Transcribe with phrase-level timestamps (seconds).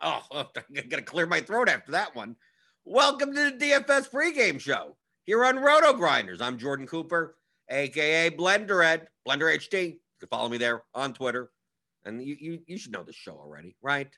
[0.00, 2.36] Oh, I gotta clear my throat after that one.
[2.84, 6.40] Welcome to the DFS pregame show here on Roto Grinders.
[6.40, 7.36] I'm Jordan Cooper,
[7.68, 9.92] aka Blender Ed, Blender HD.
[9.92, 11.50] You can follow me there on Twitter.
[12.04, 14.08] And you, you, you should know this show already, right?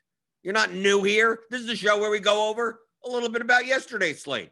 [0.43, 1.39] You're not new here.
[1.49, 4.51] This is the show where we go over a little bit about yesterday's slate.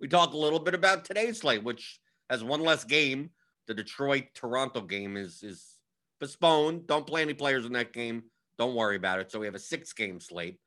[0.00, 3.30] We talk a little bit about today's slate, which has one less game
[3.70, 5.76] the Detroit Toronto game is is
[6.18, 6.88] postponed.
[6.88, 8.24] Don't play any players in that game.
[8.60, 9.32] Don't worry about it.
[9.32, 10.58] So we have a six game slate.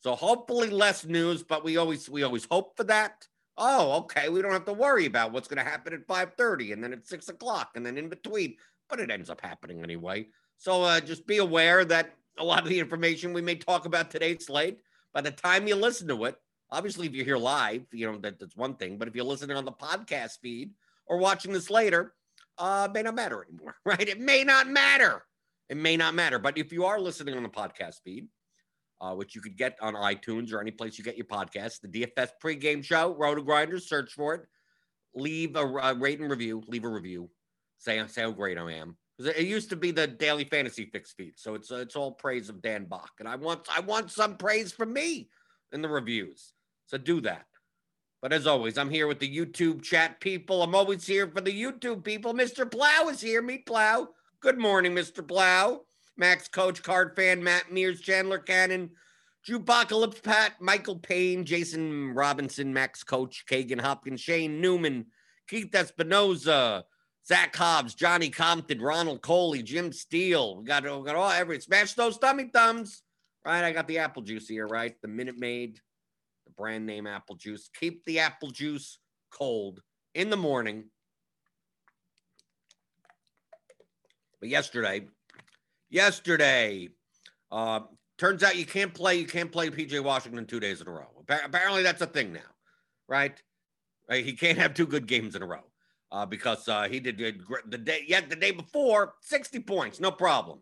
[0.00, 3.28] So hopefully less news, but we always we always hope for that.
[3.58, 4.30] Oh, okay.
[4.30, 6.94] We don't have to worry about what's going to happen at five thirty and then
[6.94, 8.56] at six o'clock and then in between.
[8.88, 10.28] But it ends up happening anyway.
[10.56, 14.10] So uh, just be aware that a lot of the information we may talk about
[14.10, 14.78] today's slate,
[15.12, 16.36] by the time you listen to it,
[16.70, 18.96] obviously if you're here live, you know that, that's one thing.
[18.96, 20.70] But if you're listening on the podcast feed
[21.04, 22.14] or watching this later,
[22.56, 24.08] uh, may not matter anymore, right?
[24.08, 25.24] It may not matter.
[25.68, 26.38] It may not matter.
[26.38, 28.28] But if you are listening on the podcast feed,
[29.00, 31.88] uh, which you could get on iTunes or any place you get your podcast, the
[31.88, 34.42] DFS pregame show, Roto Grinders, search for it.
[35.14, 36.62] Leave a, a rate and review.
[36.66, 37.30] Leave a review.
[37.78, 38.96] Say, say how great I am.
[39.18, 42.48] It used to be the daily fantasy fix feed, so it's uh, it's all praise
[42.48, 45.28] of Dan Bach, and I want I want some praise from me
[45.72, 46.52] in the reviews.
[46.86, 47.46] So do that.
[48.20, 50.62] But as always, I'm here with the YouTube chat people.
[50.62, 52.34] I'm always here for the YouTube people.
[52.34, 52.68] Mr.
[52.68, 53.40] Plow is here.
[53.40, 54.08] Meet Plow.
[54.44, 55.26] Good morning, Mr.
[55.26, 55.80] Plow.
[56.18, 58.90] Max Coach, Card Fan, Matt Mears, Chandler Cannon,
[59.48, 65.06] Jupocalypse Pat, Michael Payne, Jason Robinson, Max Coach, Kagan Hopkins, Shane Newman,
[65.48, 66.82] Keith Espinoza,
[67.26, 70.58] Zach Hobbs, Johnny Compton, Ronald Coley, Jim Steele.
[70.58, 73.02] We got, we got all every smash those tummy thumbs.
[73.46, 73.64] Right.
[73.64, 74.94] I got the apple juice here, right?
[75.00, 75.80] The Minute Maid
[76.44, 77.70] the brand name apple juice.
[77.80, 78.98] Keep the apple juice
[79.30, 79.80] cold
[80.14, 80.90] in the morning.
[84.44, 85.06] But yesterday,
[85.88, 86.90] yesterday,
[87.50, 87.80] uh,
[88.18, 89.16] turns out you can't play.
[89.16, 91.24] You can't play PJ Washington two days in a row.
[91.26, 92.40] Apparently, that's a thing now,
[93.08, 93.40] right?
[94.06, 95.64] Right, He can't have two good games in a row
[96.12, 98.04] uh, because uh, he did gr- the day.
[98.06, 100.58] Yet the day before, sixty points, no problem.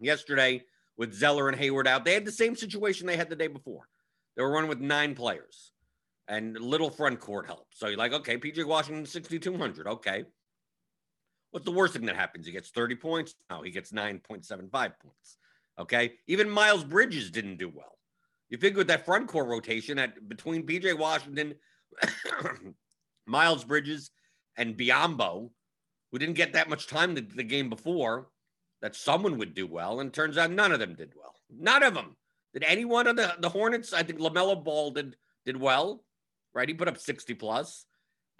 [0.00, 0.64] Yesterday,
[0.96, 3.86] with Zeller and Hayward out, they had the same situation they had the day before.
[4.34, 5.70] They were running with nine players
[6.26, 7.68] and little front court help.
[7.70, 9.86] So you're like, okay, PJ Washington, 6,200.
[9.86, 10.24] Okay.
[11.52, 12.46] What's the worst thing that happens?
[12.46, 13.34] He gets 30 points?
[13.50, 15.36] No, he gets 9.75 points.
[15.78, 16.14] Okay.
[16.26, 17.98] Even Miles Bridges didn't do well.
[18.48, 21.54] You figure with that front court rotation at between PJ Washington,
[23.26, 24.10] Miles Bridges,
[24.56, 25.50] and Biyombo,
[26.10, 28.28] who didn't get that much time the, the game before,
[28.80, 30.00] that someone would do well.
[30.00, 31.34] And turns out none of them did well.
[31.50, 32.16] None of them.
[32.52, 33.92] Did any one of the, the Hornets?
[33.92, 36.04] I think LaMelo Ball did did well,
[36.54, 36.68] right?
[36.68, 37.84] He put up 60 plus.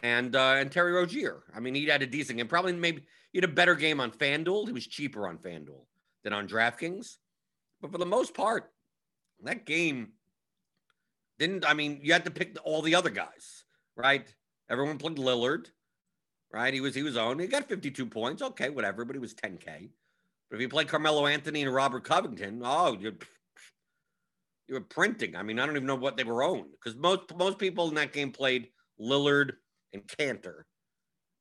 [0.00, 1.42] And uh, and Terry Rozier.
[1.54, 2.48] I mean, he had a decent game.
[2.48, 4.66] Probably maybe he had a better game on FanDuel.
[4.66, 5.84] He was cheaper on FanDuel
[6.24, 7.16] than on DraftKings.
[7.80, 8.70] But for the most part,
[9.44, 10.12] that game
[11.38, 11.64] didn't.
[11.66, 13.64] I mean, you had to pick all the other guys,
[13.96, 14.32] right?
[14.70, 15.66] Everyone played Lillard,
[16.52, 16.72] right?
[16.72, 17.40] He was he was owned.
[17.40, 18.42] He got 52 points.
[18.42, 19.90] Okay, whatever, but he was 10K.
[20.50, 23.16] But if you played Carmelo Anthony and Robert Covington, oh, you
[24.68, 25.34] you were printing.
[25.36, 27.94] I mean, I don't even know what they were owned because most most people in
[27.96, 28.68] that game played
[29.00, 29.52] Lillard
[29.92, 30.62] and Kanter,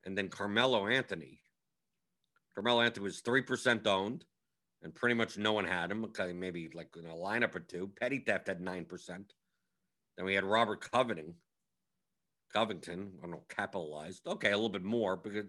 [0.06, 1.40] and then Carmelo Anthony.
[2.56, 4.26] Carmelo Anthony was three percent owned,
[4.84, 6.04] and pretty much no one had him.
[6.06, 7.92] Okay, maybe like in a lineup or two.
[8.00, 9.34] Petty Theft had nine percent.
[10.18, 11.36] Then we had Robert Covington.
[12.54, 14.28] Covington, I don't know, capitalized.
[14.28, 15.46] Okay, a little bit more because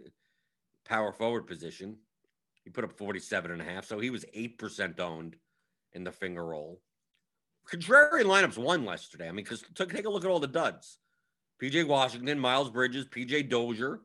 [0.85, 1.97] power forward position.
[2.65, 5.37] He put up 47 and a half, so he was 8% owned
[5.95, 6.81] in the finger roll.
[7.69, 9.29] Contrarian lineups won yesterday.
[9.29, 10.99] I mean, because take a look at all the duds.
[11.63, 14.01] PJ Washington, Miles Bridges, PJ Dozier,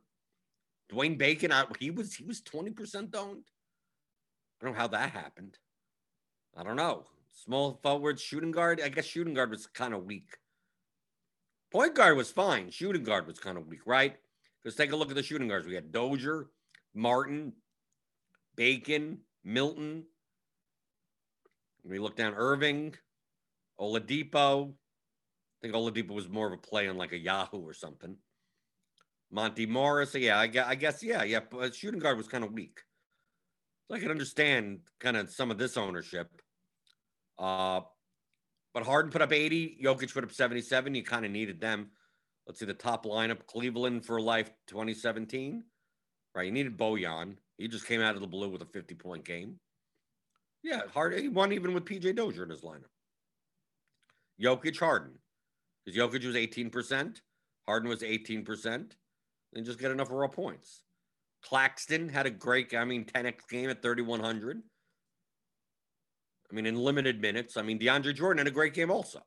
[0.91, 1.51] Dwayne Bacon.
[1.79, 3.45] he was he was 20% owned.
[4.61, 5.57] I don't know how that happened.
[6.55, 7.05] I don't know.
[7.31, 8.79] Small forward, shooting guard.
[8.83, 10.37] I guess shooting guard was kind of weak.
[11.71, 12.69] Point guard was fine.
[12.69, 14.15] Shooting guard was kind of weak, right?
[14.63, 15.67] Let's take a look at the shooting guards.
[15.67, 16.47] We had Dozier,
[16.93, 17.53] Martin,
[18.55, 20.03] Bacon, Milton.
[21.83, 22.95] We look down Irving,
[23.79, 24.73] Oladipo.
[25.57, 28.15] I think Oladipo was more of a play on like a Yahoo or something.
[29.31, 30.13] Monte Morris.
[30.15, 31.39] Yeah, I guess, I guess yeah, yeah.
[31.49, 32.79] But shooting guard was kind of weak.
[33.87, 36.29] So I can understand kind of some of this ownership.
[37.39, 37.81] Uh,
[38.73, 40.93] but Harden put up 80, Jokic put up 77.
[40.93, 41.89] You kind of needed them.
[42.45, 45.63] Let's see the top lineup Cleveland for life 2017.
[46.35, 46.45] Right.
[46.45, 47.37] You needed Bojan.
[47.57, 49.55] He just came out of the blue with a 50 point game.
[50.63, 51.21] Yeah, Harden.
[51.21, 52.91] He won even with PJ Dozier in his lineup.
[54.41, 55.13] Jokic Harden.
[55.87, 57.21] Because Jokic was 18%,
[57.65, 58.91] Harden was 18%.
[59.53, 60.81] Then just get enough raw points.
[61.41, 64.61] Claxton had a great, I mean, 10x game at 3,100.
[66.51, 67.55] I mean, in limited minutes.
[67.55, 69.19] I mean, DeAndre Jordan had a great game also.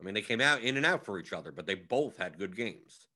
[0.00, 2.38] I mean, they came out in and out for each other, but they both had
[2.38, 3.06] good games.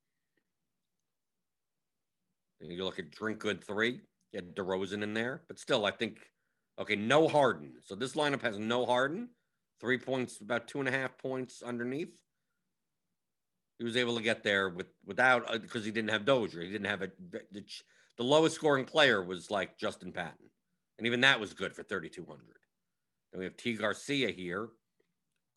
[2.60, 4.00] And you look at Drink Good three,
[4.32, 6.18] you had DeRozan in there, but still, I think,
[6.78, 7.72] okay, no Harden.
[7.82, 9.30] So this lineup has no Harden,
[9.80, 12.12] three points, about two and a half points underneath.
[13.78, 16.62] He was able to get there with without because uh, he didn't have Dozier.
[16.62, 17.10] He didn't have a
[17.50, 17.64] the,
[18.18, 20.50] the lowest scoring player was like Justin Patton,
[20.98, 22.44] and even that was good for 3,200.
[23.32, 23.74] Then we have T.
[23.74, 24.68] Garcia here.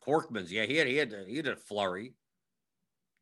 [0.06, 0.52] Korkmaz.
[0.52, 2.14] yeah, he had he had he had a flurry.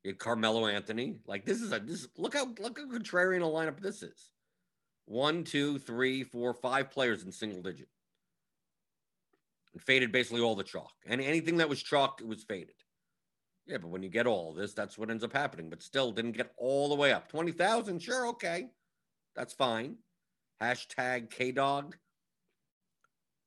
[0.03, 1.17] He had Carmelo Anthony.
[1.25, 4.31] Like this is a this look how look how contrarian a lineup this is.
[5.05, 7.87] One, two, three, four, five players in single digit.
[9.73, 10.91] And faded basically all the chalk.
[11.05, 12.75] And anything that was chalk, it was faded.
[13.67, 15.69] Yeah, but when you get all this, that's what ends up happening.
[15.69, 17.29] But still didn't get all the way up.
[17.29, 18.67] 20,000, sure, okay.
[19.35, 19.95] That's fine.
[20.61, 21.95] Hashtag K Dog.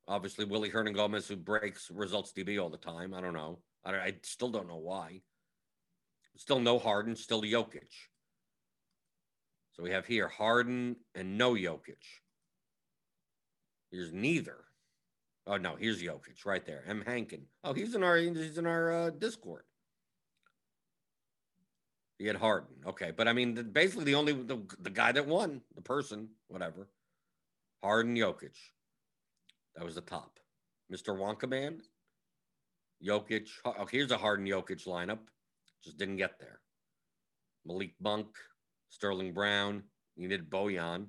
[0.07, 3.15] Obviously, Willy Hernangomez, who breaks results DB all the time.
[3.15, 3.61] I don't know.
[3.85, 5.21] I, I still don't know why.
[6.37, 7.93] Still no Harden, still Jokic.
[9.73, 12.03] So we have here Harden and no Jokic.
[13.91, 14.64] Here's neither.
[15.47, 16.85] Oh no, here's Jokic right there.
[16.87, 17.03] M.
[17.07, 17.43] Hankin.
[17.63, 19.65] Oh, he's in our he's in our uh, Discord.
[22.19, 22.77] He had Harden.
[22.87, 26.89] Okay, but I mean, basically the only the, the guy that won, the person, whatever,
[27.83, 28.57] Harden, Jokic.
[29.77, 30.39] That was the top.
[30.93, 31.17] Mr.
[31.17, 31.81] Wonka Man,
[33.05, 33.49] Jokic.
[33.65, 35.19] Oh, here's a Harden Jokic lineup.
[35.83, 36.61] Just didn't get there.
[37.67, 38.29] Malik Monk,
[38.89, 39.83] Sterling Brown,
[40.17, 41.07] needed Bojan.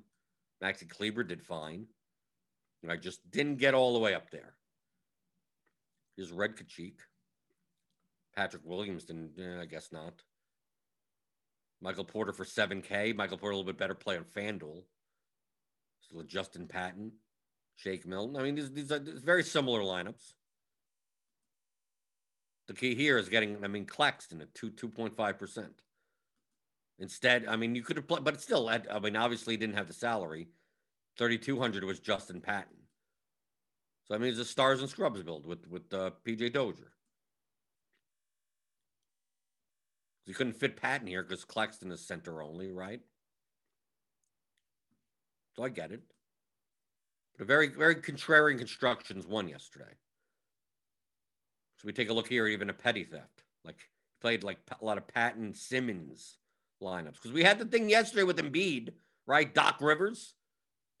[0.62, 1.86] Maxi Kleber did fine.
[2.90, 4.54] I just didn't get all the way up there.
[6.16, 6.96] Is Red Kachik.
[8.34, 10.22] Patrick Williams didn't, eh, I guess not.
[11.80, 13.14] Michael Porter for 7K.
[13.14, 14.82] Michael Porter a little bit better play on FanDuel.
[16.00, 17.12] Still Justin Patton.
[17.76, 18.36] Shake Milton.
[18.36, 20.32] I mean, these, these are very similar lineups.
[22.68, 25.68] The key here is getting, I mean, Claxton at 2, 2.5%.
[26.98, 29.92] Instead, I mean, you could have played, but still, I mean, obviously didn't have the
[29.92, 30.48] salary.
[31.18, 32.76] 3,200 was Justin Patton.
[34.04, 36.92] So, I mean, it's a stars and scrubs build with, with uh, PJ Dozier.
[40.26, 43.00] You couldn't fit Patton here because Claxton is center only, right?
[45.54, 46.02] So I get it.
[47.36, 49.92] But a very, very contrarian constructions won yesterday.
[51.78, 53.42] So we take a look here, even a petty theft.
[53.64, 53.88] Like
[54.20, 56.38] played like a lot of Patton Simmons
[56.82, 57.14] lineups.
[57.14, 58.90] Because we had the thing yesterday with Embiid,
[59.26, 59.52] right?
[59.52, 60.34] Doc Rivers.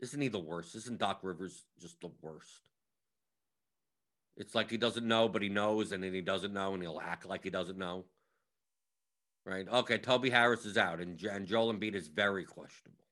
[0.00, 0.74] Isn't he the worst?
[0.74, 2.60] Isn't Doc Rivers just the worst?
[4.36, 7.00] It's like he doesn't know, but he knows, and then he doesn't know, and he'll
[7.02, 8.04] act like he doesn't know.
[9.46, 9.66] Right?
[9.66, 13.04] Okay, Toby Harris is out, and, and Joel Embiid is very questionable.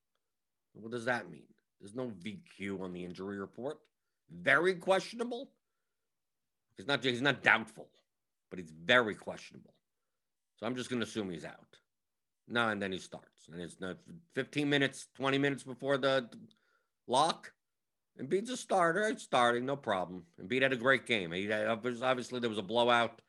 [0.75, 1.47] What does that mean?
[1.81, 3.79] There's no VQ on the injury report.
[4.31, 5.51] Very questionable.
[6.77, 7.89] He's not he's not doubtful,
[8.51, 9.75] but he's very questionable.
[10.57, 11.79] So I'm just going to assume he's out.
[12.49, 13.49] No, and then he starts.
[13.51, 13.77] And it's
[14.35, 16.29] 15 minutes, 20 minutes before the
[17.07, 17.53] lock.
[18.17, 19.09] And Embiid's a starter.
[19.11, 20.25] He's starting, no problem.
[20.39, 21.33] And Embiid had a great game.
[21.33, 23.21] He obviously there was a blowout,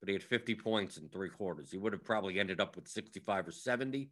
[0.00, 1.70] but he had 50 points in three quarters.
[1.70, 4.10] He would have probably ended up with 65 or 70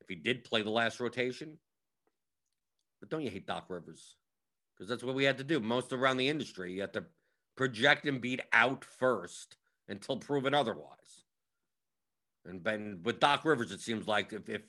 [0.00, 1.58] if he did play the last rotation.
[3.00, 4.16] But don't you hate Doc Rivers?
[4.74, 5.60] Because that's what we had to do.
[5.60, 7.04] Most around the industry, you had to
[7.56, 9.56] project Embiid out first
[9.88, 11.24] until proven otherwise.
[12.44, 14.62] And Ben with Doc Rivers, it seems like if, if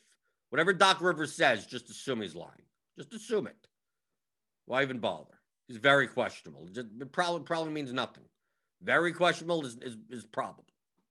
[0.49, 2.51] whatever Doc Rivers says, just assume he's lying.
[2.97, 3.67] Just assume it.
[4.65, 5.39] Why even bother?
[5.67, 6.67] He's very questionable.
[6.67, 8.23] Just, it probably probably means nothing.
[8.81, 10.65] Very questionable is, is, is probable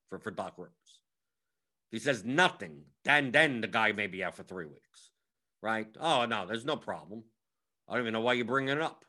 [0.08, 0.72] for, for Doc Rivers.
[1.90, 5.10] If he says nothing, then then the guy may be out for three weeks.
[5.62, 5.88] Right?
[6.00, 7.24] Oh no, there's no problem.
[7.88, 9.04] I don't even know why you're bringing it up.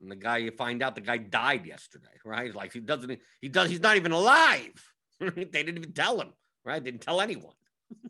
[0.00, 2.54] And the guy, you find out the guy died yesterday, right?
[2.54, 4.72] Like he doesn't, he does, he's not even alive.
[5.20, 6.32] they didn't even tell him
[6.64, 6.82] right?
[6.82, 7.54] Didn't tell anyone.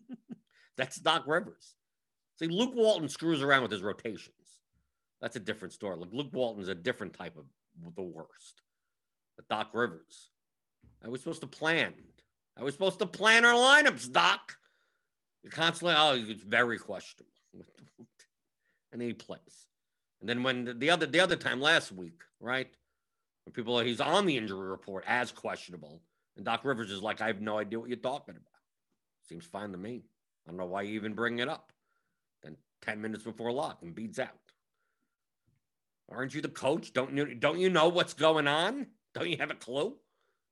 [0.77, 1.75] That's Doc Rivers.
[2.41, 4.63] See, Luke Walton screws around with his rotations.
[5.21, 5.99] That's a different story.
[5.99, 7.45] Look, Luke Walton's a different type of
[7.95, 8.63] the worst.
[9.37, 10.31] But Doc Rivers,
[11.05, 11.93] I was supposed to plan.
[12.59, 14.57] I was supposed to plan our lineups, Doc.
[15.43, 17.31] You're constantly, oh, it's very questionable.
[18.93, 19.67] and he plays.
[20.21, 22.69] And then when the other the other time last week, right?
[23.45, 26.01] When people are, he's on the injury report as questionable,
[26.37, 28.47] and Doc Rivers is like, I have no idea what you're talking about.
[29.29, 30.05] Seems fine to me.
[30.47, 31.73] I don't know why you even bring it up.
[32.85, 34.29] Then 10 minutes before lock and beats out.
[36.11, 36.93] Aren't you the coach?
[36.93, 38.89] Don't you don't you know what's going on?
[39.15, 39.95] Don't you have a clue?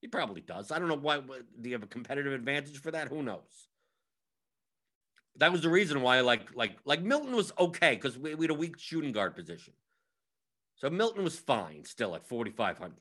[0.00, 0.70] He probably does.
[0.70, 1.18] I don't know why.
[1.18, 3.08] Do you have a competitive advantage for that?
[3.08, 3.68] Who knows?
[5.36, 8.50] That was the reason why, like, like, like Milton was okay because we, we had
[8.50, 9.72] a weak shooting guard position.
[10.74, 12.92] So Milton was fine still at 4,500.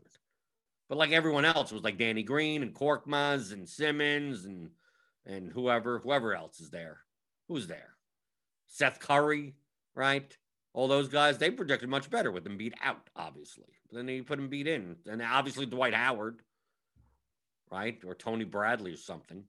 [0.90, 4.70] But like everyone else, was like Danny Green and Korkmaz and Simmons and
[5.26, 7.00] and whoever whoever else is there.
[7.48, 7.97] Who's there?
[8.68, 9.56] Seth Curry,
[9.96, 10.36] right?
[10.74, 13.66] All those guys, they projected much better with Embiid out, obviously.
[13.90, 14.96] But then you put Embiid in.
[15.10, 16.42] And obviously Dwight Howard,
[17.72, 18.00] right?
[18.06, 19.44] Or Tony Bradley or something.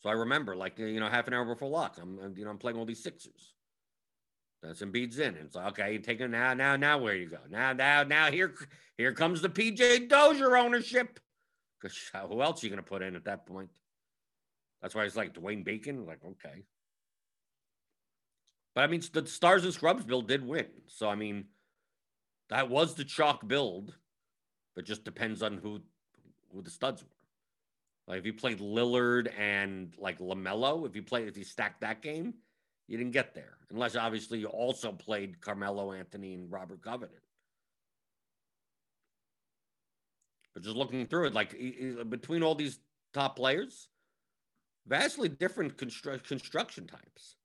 [0.00, 2.58] So I remember, like, you know, half an hour before lock, I'm, you know, I'm
[2.58, 3.54] playing all these Sixers.
[4.62, 5.36] That's Embiid's in.
[5.36, 7.38] And it's like, okay, you take it now, now, now where you go?
[7.48, 8.54] Now, now, now here,
[8.96, 11.20] here comes the PJ Dozier ownership.
[11.80, 11.96] Because
[12.28, 13.70] who else are you going to put in at that point?
[14.82, 16.06] That's why it's like Dwayne Bacon.
[16.06, 16.64] Like, okay.
[18.74, 20.66] But I mean, the Stars and Scrubs build did win.
[20.86, 21.46] So, I mean,
[22.50, 23.94] that was the chalk build,
[24.74, 25.80] but just depends on who
[26.52, 27.08] who the studs were.
[28.06, 32.02] Like, if you played Lillard and like LaMelo, if you play, if you stacked that
[32.02, 32.34] game,
[32.88, 37.20] you didn't get there, unless obviously you also played Carmelo Anthony and Robert Covington.
[40.54, 41.56] But just looking through it, like
[42.08, 42.80] between all these
[43.14, 43.88] top players,
[44.88, 47.36] vastly different constru- construction types.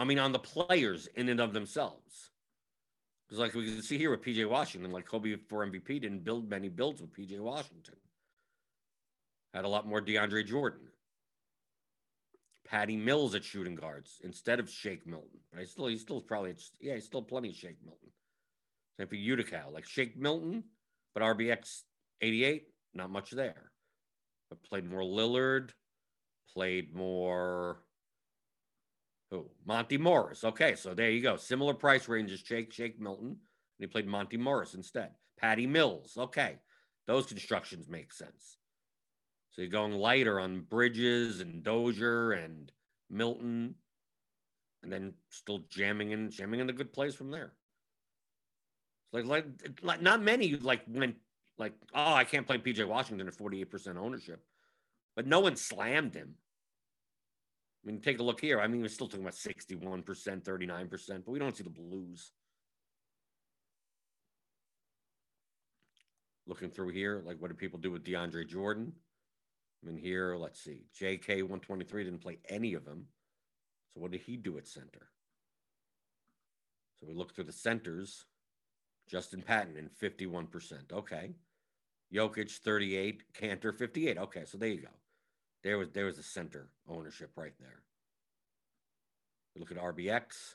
[0.00, 2.30] I mean, on the players in and of themselves.
[3.28, 6.48] Because, like we can see here with PJ Washington, like Kobe for MVP didn't build
[6.48, 7.96] many builds with PJ Washington.
[9.52, 10.88] Had a lot more DeAndre Jordan.
[12.66, 15.38] Patty Mills at shooting guards instead of Shake Milton.
[15.54, 15.68] Right?
[15.68, 18.08] Still, he's still probably yeah, he's still plenty of Shake Milton.
[18.96, 20.64] Same for Utica, like Shake Milton,
[21.14, 21.82] but RBX
[22.22, 23.70] 88, not much there.
[24.48, 25.70] But played more Lillard,
[26.54, 27.82] played more
[29.30, 29.46] who?
[29.64, 30.44] Monte Morris.
[30.44, 31.36] Okay, so there you go.
[31.36, 33.36] Similar price ranges, Shake Shake Milton, and
[33.78, 35.10] he played Monte Morris instead.
[35.38, 36.14] Patty Mills.
[36.18, 36.58] Okay,
[37.06, 38.58] those constructions make sense.
[39.50, 42.70] So you're going lighter on Bridges and Dozier and
[43.08, 43.74] Milton,
[44.82, 47.52] and then still jamming in, jamming in a good place from there.
[49.12, 49.46] Like, like,
[49.82, 51.16] like not many like went
[51.58, 54.42] like, oh, I can't play PJ Washington at 48% ownership,
[55.16, 56.34] but no one slammed him.
[57.82, 58.60] I mean, take a look here.
[58.60, 62.32] I mean, we're still talking about 61%, 39%, but we don't see the blues.
[66.46, 68.92] Looking through here, like what do people do with DeAndre Jordan?
[69.82, 70.84] I mean, here, let's see.
[71.00, 73.06] JK 123 didn't play any of them.
[73.94, 75.08] So what did he do at center?
[76.98, 78.26] So we look through the centers.
[79.08, 80.92] Justin Patton in 51%.
[80.92, 81.32] Okay.
[82.12, 84.18] Jokic 38, Kanter 58.
[84.18, 84.88] Okay, so there you go.
[85.62, 87.82] There was there was a center ownership right there.
[89.56, 90.54] Look at RBX,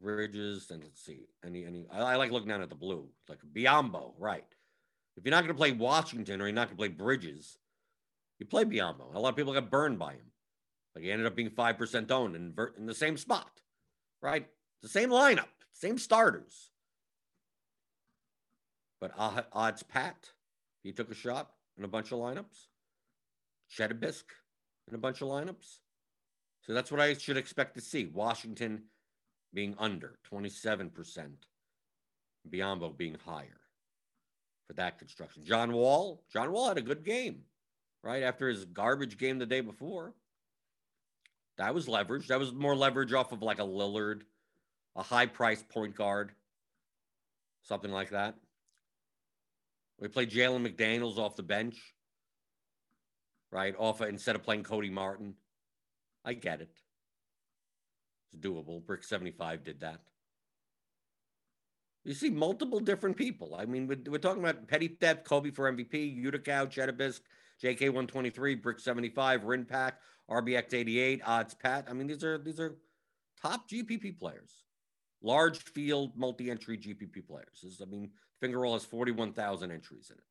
[0.00, 1.26] Bridges, and let's see.
[1.44, 3.08] Any any I, I like looking down at the blue.
[3.28, 4.44] Like Biyombo, right.
[5.16, 7.58] If you're not going to play Washington or you're not going to play Bridges,
[8.38, 9.14] you play Biyombo.
[9.14, 10.30] A lot of people got burned by him.
[10.94, 13.60] Like he ended up being 5% owned in, in the same spot,
[14.22, 14.46] right?
[14.82, 16.70] The same lineup, same starters.
[19.00, 20.30] But odds Pat,
[20.82, 22.68] he took a shot in a bunch of lineups.
[23.76, 24.24] Chedabisk
[24.88, 25.78] in a bunch of lineups.
[26.62, 28.06] So that's what I should expect to see.
[28.06, 28.82] Washington
[29.52, 30.90] being under 27%,
[32.48, 33.60] Biyombo being higher
[34.66, 35.44] for that construction.
[35.44, 37.40] John Wall, John Wall had a good game,
[38.02, 38.22] right?
[38.22, 40.14] After his garbage game the day before.
[41.58, 42.28] That was leverage.
[42.28, 44.22] That was more leverage off of like a Lillard,
[44.96, 46.32] a high price point guard,
[47.64, 48.36] something like that.
[49.98, 51.76] We played Jalen McDaniels off the bench,
[53.52, 53.74] right?
[53.78, 55.34] Off of, instead of playing Cody Martin.
[56.24, 56.70] I get it.
[58.32, 58.84] It's doable.
[58.84, 60.00] Brick 75 did that.
[62.04, 63.54] You see multiple different people.
[63.58, 67.20] I mean, we're, we're talking about Petty Theft, Kobe for MVP, Utica, Chetabisk,
[67.62, 69.92] JK 123, Brick 75, Rinpack,
[70.30, 71.86] RBX 88, Odds Pat.
[71.90, 72.76] I mean, these are these are
[73.40, 74.64] top GPP players,
[75.22, 77.60] large field multi-entry GPP players.
[77.62, 78.10] This, I mean,
[78.42, 80.29] Fingerroll has 41,000 entries in it.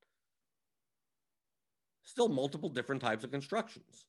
[2.09, 4.05] Still multiple different types of constructions,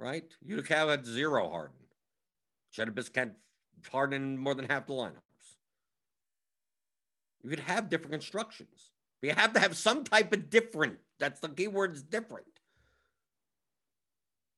[0.00, 0.24] right?
[0.44, 1.76] Utica had zero Harden.
[2.76, 3.36] Chetabisk had
[3.92, 5.12] Harden more than half the lineups.
[7.44, 8.90] You could have different constructions.
[9.20, 10.98] But you have to have some type of different.
[11.20, 12.46] That's the key word is different.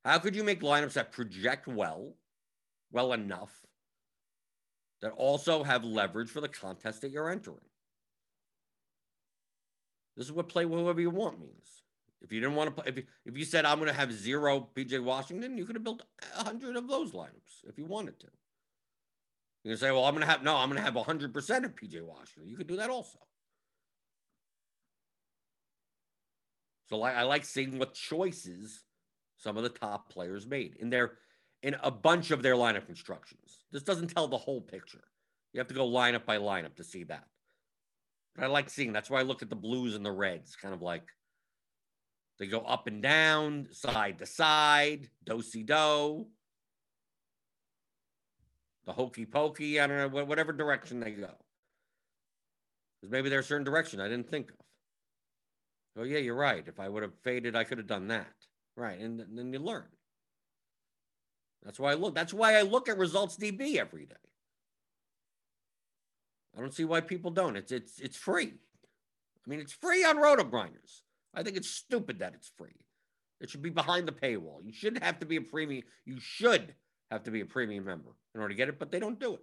[0.02, 2.14] How could you make lineups that project well,
[2.90, 3.52] well enough,
[5.02, 7.60] that also have leverage for the contest that you're entering?
[10.16, 11.79] This is what play whoever you want means.
[12.22, 14.12] If you didn't want to play, if you, if you said I'm going to have
[14.12, 16.02] zero PJ Washington, you could have built
[16.34, 18.26] hundred of those lineups if you wanted to.
[19.64, 21.64] You can say, well, I'm going to have no, I'm going to have hundred percent
[21.64, 22.48] of PJ Washington.
[22.48, 23.18] You could do that also.
[26.88, 28.82] So I, I like seeing what choices
[29.36, 31.12] some of the top players made in their
[31.62, 33.64] in a bunch of their lineup constructions.
[33.70, 35.04] This doesn't tell the whole picture.
[35.52, 37.24] You have to go lineup by lineup to see that.
[38.34, 40.74] But I like seeing that's why I looked at the blues and the reds, kind
[40.74, 41.04] of like
[42.40, 46.26] they go up and down, side to side, do si do,
[48.86, 49.78] the hokey pokey.
[49.78, 51.28] I don't know, whatever direction they go.
[53.00, 54.56] Because maybe there's a certain direction I didn't think of.
[55.98, 56.66] Oh, yeah, you're right.
[56.66, 58.32] If I would have faded, I could have done that.
[58.74, 58.98] Right.
[58.98, 59.84] And, and then you learn.
[61.62, 62.14] That's why I look.
[62.14, 64.14] That's why I look at results DB every day.
[66.56, 67.54] I don't see why people don't.
[67.56, 68.54] It's it's it's free.
[68.54, 71.02] I mean, it's free on Roto Grinders.
[71.34, 72.74] I think it's stupid that it's free.
[73.40, 74.64] It should be behind the paywall.
[74.64, 75.84] You shouldn't have to be a premium.
[76.04, 76.74] You should
[77.10, 79.34] have to be a premium member in order to get it, but they don't do
[79.34, 79.40] it.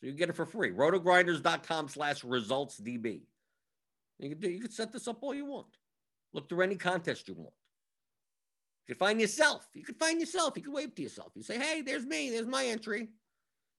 [0.00, 0.70] So you get it for free.
[0.70, 3.22] Rotogrinders.com slash results DB.
[4.18, 5.66] You can do you can set this up all you want.
[6.32, 7.54] Look through any contest you want.
[8.86, 9.68] You can find yourself.
[9.74, 10.54] You can find yourself.
[10.56, 11.32] You can wave to yourself.
[11.34, 12.30] You say, hey, there's me.
[12.30, 13.08] There's my entry.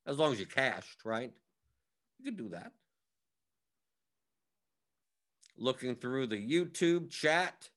[0.05, 1.31] As long as you're cashed, right?
[2.19, 2.71] You can do that.
[5.61, 7.69] Looking through the YouTube chat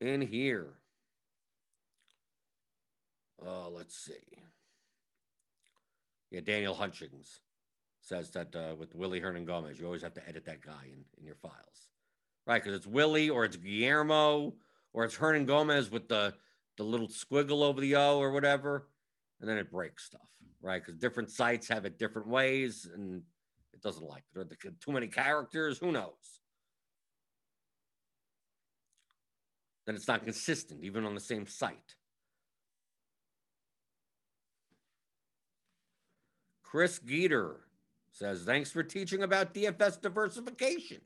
[0.00, 0.74] in here.
[3.44, 4.12] Uh, let's see.
[6.32, 7.38] Yeah, Daniel Hutchings
[8.00, 11.04] says that uh, with Willie Hernan Gomez, you always have to edit that guy in,
[11.16, 11.86] in your files,
[12.48, 12.60] right?
[12.60, 14.54] Because it's Willie or it's Guillermo
[14.92, 16.34] or it's Hernan Gomez with the
[16.76, 18.88] the little squiggle over the O or whatever,
[19.40, 20.28] and then it breaks stuff,
[20.60, 20.82] right?
[20.84, 23.22] Because different sites have it different ways, and
[23.72, 24.80] it doesn't like it.
[24.80, 26.40] Too many characters, who knows?
[29.86, 31.94] Then it's not consistent, even on the same site.
[36.62, 37.56] Chris Geeter
[38.10, 41.00] says, Thanks for teaching about DFS diversification.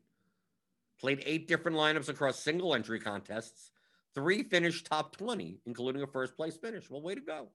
[1.01, 3.71] Played eight different lineups across single entry contests
[4.19, 6.91] Three finished top 20, including a first place finish.
[6.91, 7.49] Well, way to go.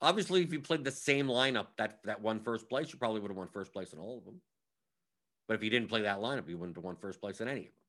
[0.00, 3.30] Obviously, if you played the same lineup that that won first place, you probably would
[3.30, 4.40] have won first place in all of them.
[5.46, 7.60] But if you didn't play that lineup, you wouldn't have won first place in any
[7.60, 7.83] of them.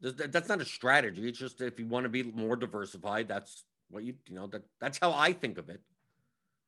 [0.00, 1.28] That's not a strategy.
[1.28, 4.62] It's just if you want to be more diversified, that's what you you know that
[4.80, 5.80] that's how I think of it.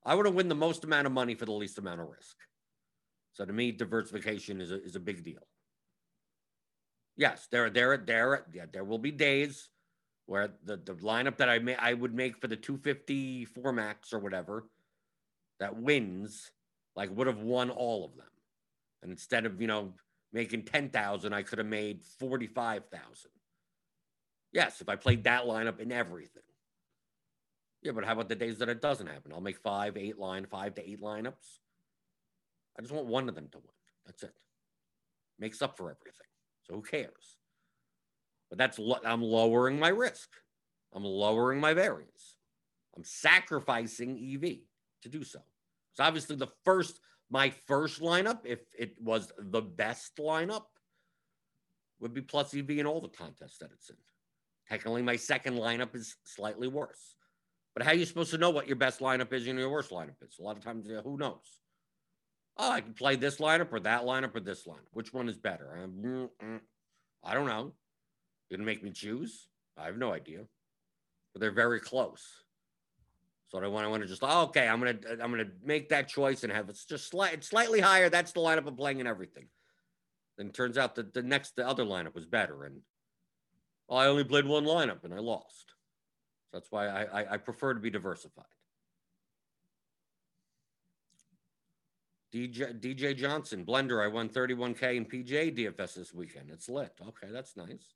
[0.05, 2.37] I want to win the most amount of money for the least amount of risk.
[3.35, 5.43] So to me, diversification is a, is a big deal
[7.19, 9.69] yes, there, there, there, yeah, there will be days
[10.25, 14.21] where the, the lineup that I may I would make for the 254 max or
[14.21, 14.65] whatever
[15.61, 16.51] that wins
[16.97, 18.27] like would have won all of them.
[19.03, 19.93] And instead of, you know,
[20.33, 23.31] making 10,000, I could have made 45,000.
[24.53, 26.43] Yes, if I played that lineup in everything.
[27.83, 29.33] Yeah, but how about the days that it doesn't happen?
[29.33, 31.61] I'll make five, eight line, five to eight lineups.
[32.77, 33.67] I just want one of them to win.
[34.07, 34.35] That's it.
[35.39, 36.27] Makes up for everything.
[36.65, 37.37] So who cares?
[38.49, 40.31] But that's I'm lowering my risk.
[40.93, 42.37] I'm lowering my variance.
[42.97, 44.59] I'm sacrificing EV
[45.03, 45.41] to do so.
[45.93, 50.65] So obviously the first My first lineup, if it was the best lineup,
[52.01, 53.97] would be plus EV in all the contests that it's in.
[54.69, 57.17] Technically, my second lineup is slightly worse.
[57.75, 59.91] But how are you supposed to know what your best lineup is and your worst
[59.91, 60.39] lineup is?
[60.39, 61.61] A lot of times, uh, who knows?
[62.57, 64.89] Oh, I can play this lineup or that lineup or this lineup.
[64.93, 65.79] Which one is better?
[65.83, 66.31] Um,
[67.23, 67.73] I don't know.
[68.49, 69.49] You're gonna make me choose?
[69.77, 70.41] I have no idea.
[71.33, 72.27] But they're very close.
[73.49, 74.69] So I want I want to just oh, okay.
[74.69, 78.11] I'm gonna I'm gonna make that choice and have it's just slight, slightly higher.
[78.11, 79.49] That's the lineup I'm playing and everything.
[80.37, 82.81] Then turns out that the next the other lineup was better, and
[83.91, 85.73] I only played one lineup and I lost.
[86.51, 88.45] So that's why I, I, I prefer to be diversified.
[92.35, 94.05] DJ DJ Johnson, Blender.
[94.05, 96.51] I won 31k in PJ DFS this weekend.
[96.51, 96.93] It's lit.
[97.01, 97.95] Okay, that's nice.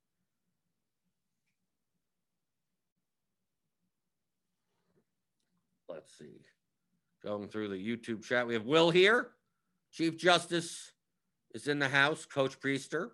[5.93, 6.41] Let's see.
[7.23, 9.29] Going through the YouTube chat, we have Will here.
[9.93, 10.93] Chief Justice
[11.55, 12.25] is in the house.
[12.25, 13.11] Coach Priester.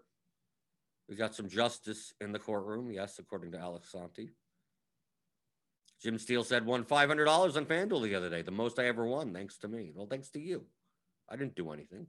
[1.09, 2.91] We got some justice in the courtroom.
[2.91, 4.31] Yes, according to Alex Santi.
[6.01, 9.33] Jim Steele said won $500 on FanDuel the other day, the most I ever won,
[9.33, 9.91] thanks to me.
[9.93, 10.65] Well, thanks to you.
[11.29, 12.07] I didn't do anything.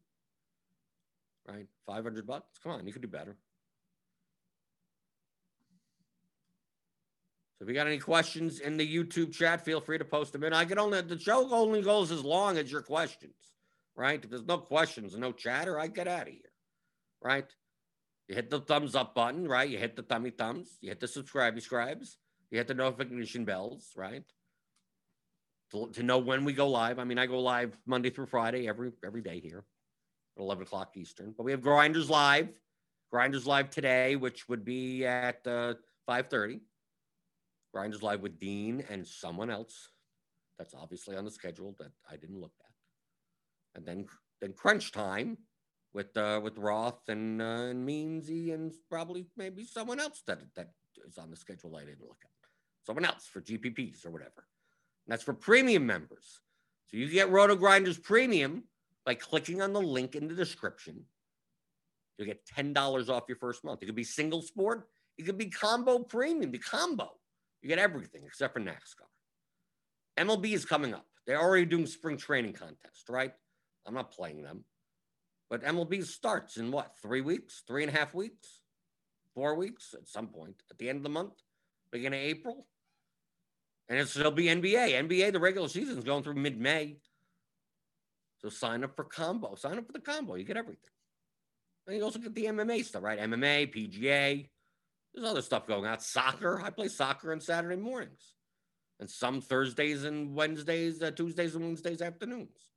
[1.47, 1.65] Right?
[1.87, 2.59] 500 bucks?
[2.61, 3.35] Come on, you could do better.
[7.59, 10.45] So if you got any questions in the YouTube chat, feel free to post them
[10.45, 10.53] in.
[10.53, 13.35] I can only the show only goes as long as your questions,
[13.97, 14.23] right?
[14.23, 16.53] If there's no questions and no chatter, I get out of here.
[17.21, 17.45] Right?
[18.29, 19.69] You hit the thumbs up button, right?
[19.69, 22.17] You hit the thummy thumbs, you hit the subscribe scribes,
[22.49, 24.23] you hit the notification bells, right?
[25.71, 26.97] To, to know when we go live.
[26.97, 29.65] I mean, I go live Monday through Friday every every day here
[30.37, 31.33] at 11 o'clock Eastern.
[31.35, 32.47] But we have Grinders Live,
[33.11, 35.73] Grinders Live today, which would be at uh,
[36.07, 36.61] 5:30.
[37.73, 39.89] Grinders Live with Dean and someone else.
[40.57, 42.71] That's obviously on the schedule that I didn't look at.
[43.75, 44.05] And then
[44.41, 45.37] then crunch time
[45.93, 50.71] with uh, with Roth and uh, and Meansy and probably maybe someone else that that
[51.07, 52.31] is on the schedule I didn't look at.
[52.85, 54.45] Someone else for GPPs or whatever.
[55.05, 56.41] And that's for premium members.
[56.87, 58.63] So you get Roto Grinders Premium
[59.05, 61.05] by clicking on the link in the description.
[62.17, 63.81] You'll get $10 off your first month.
[63.81, 67.11] It could be single sport, it could be combo premium, the combo.
[67.61, 69.07] You get everything except for NASCAR.
[70.17, 71.05] MLB is coming up.
[71.25, 73.33] They're already doing spring training contest, right?
[73.85, 74.63] I'm not playing them.
[75.49, 78.61] But MLB starts in what, three weeks, three and a half weeks,
[79.33, 81.33] four weeks at some point at the end of the month,
[81.91, 82.67] beginning of April.
[83.87, 85.09] And it'll be NBA.
[85.09, 86.97] NBA, the regular season is going through mid May.
[88.37, 89.55] So sign up for combo.
[89.55, 90.35] Sign up for the combo.
[90.35, 90.91] You get everything.
[91.87, 93.19] And you also get the MMA stuff, right?
[93.19, 94.47] MMA, PGA.
[95.19, 95.99] There's other stuff going on.
[95.99, 96.61] Soccer.
[96.63, 98.33] I play soccer on Saturday mornings.
[99.01, 102.69] And some Thursdays and Wednesdays, uh, Tuesdays and Wednesdays afternoons.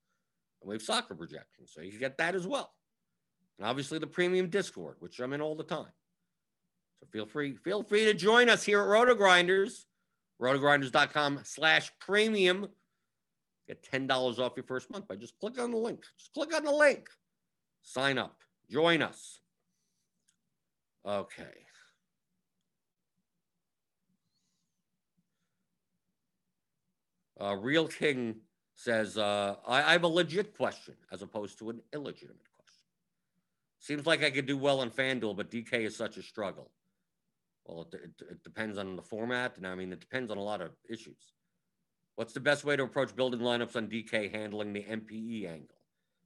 [0.61, 1.73] And we have soccer projections.
[1.73, 2.73] So you get that as well.
[3.59, 5.93] And obviously the premium Discord, which I'm in all the time.
[7.01, 9.87] So feel free, feel free to join us here at Roto Grinders,
[10.41, 12.69] rotogrinders.com slash premium.
[13.69, 16.05] Get $10 off your first month by just click on the link.
[16.19, 17.09] Just click on the link.
[17.83, 18.37] Sign up.
[18.69, 19.41] Join us.
[21.07, 21.67] Okay.
[27.43, 28.37] Uh, Real King
[28.77, 32.83] says, uh, I, have a legit question as opposed to an illegitimate question.
[33.81, 36.71] Seems like I could do well in FanDuel, but DK is such a struggle.
[37.67, 40.43] Well, it, it, it, depends on the format, and I mean, it depends on a
[40.43, 41.33] lot of issues.
[42.15, 45.79] What's the best way to approach building lineups on DK handling the MPE angle?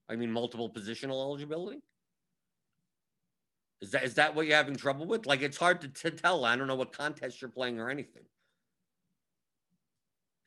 [0.09, 1.81] I mean, multiple positional eligibility.
[3.81, 5.27] Is that is that what you're having trouble with?
[5.27, 6.45] Like, it's hard to, to tell.
[6.45, 8.25] I don't know what contest you're playing or anything.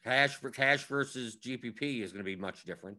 [0.03, 2.97] Cash for cash versus GPP is going to be much different.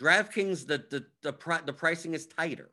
[0.00, 2.70] DraftKings, the the the, the pricing is tighter.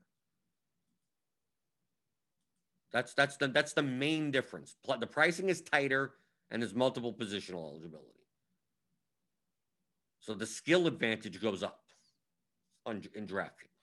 [2.93, 4.75] That's that's the that's the main difference.
[4.99, 6.13] The pricing is tighter
[6.51, 8.11] and there's multiple positional eligibility.
[10.19, 11.81] So the skill advantage goes up
[12.85, 13.74] on in DraftKings.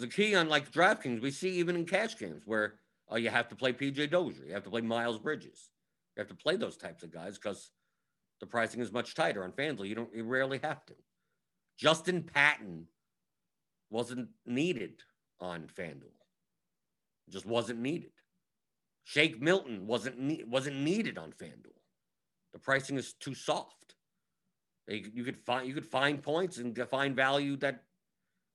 [0.00, 2.74] The key on like DraftKings, we see even in cash games where
[3.08, 5.70] oh, you have to play PJ Dozier, you have to play Miles Bridges,
[6.16, 7.70] you have to play those types of guys because
[8.40, 9.88] the pricing is much tighter on FanDuel.
[9.88, 10.94] You don't, you rarely have to.
[11.78, 12.86] Justin Patton
[13.90, 15.02] wasn't needed
[15.40, 16.12] on FanDuel.
[17.28, 18.12] Just wasn't needed.
[19.04, 21.78] Shake Milton wasn't ne- wasn't needed on FanDuel.
[22.52, 23.94] The pricing is too soft.
[24.88, 27.84] You could find you could find points and find value that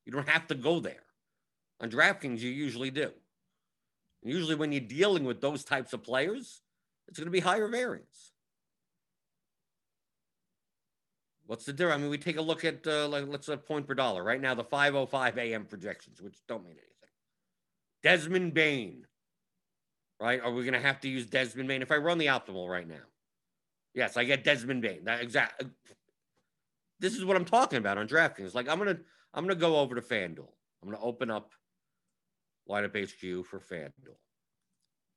[0.06, 1.05] you don't have to go there.
[1.82, 3.12] On DraftKings, you usually do.
[4.24, 6.62] And usually, when you're dealing with those types of players,
[7.08, 8.32] it's going to be higher variance.
[11.48, 12.00] What's the difference?
[12.00, 14.42] I mean, we take a look at uh, like let's say point per dollar right
[14.42, 14.56] now.
[14.56, 15.66] The 5:05 a.m.
[15.66, 16.92] projections, which don't mean anything.
[18.02, 19.06] Desmond Bane,
[20.20, 20.42] right?
[20.42, 22.88] Are we going to have to use Desmond Bane if I run the optimal right
[22.88, 22.96] now?
[23.94, 25.06] Yes, I get Desmond Bane.
[25.06, 25.64] That exact.
[27.00, 28.56] This is what I'm talking about on DraftKings.
[28.56, 28.98] Like I'm gonna
[29.34, 30.52] I'm gonna go over to FanDuel.
[30.82, 31.52] I'm gonna open up
[32.70, 34.18] lineup HQ for FanDuel.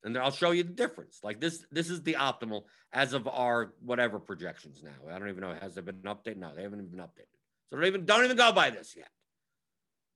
[0.05, 1.21] And I'll show you the difference.
[1.23, 5.13] Like this, this is the optimal as of our whatever projections now.
[5.13, 6.37] I don't even know has there been an update?
[6.37, 7.27] No, they haven't even been updated.
[7.71, 9.11] So don't even don't even go by this yet.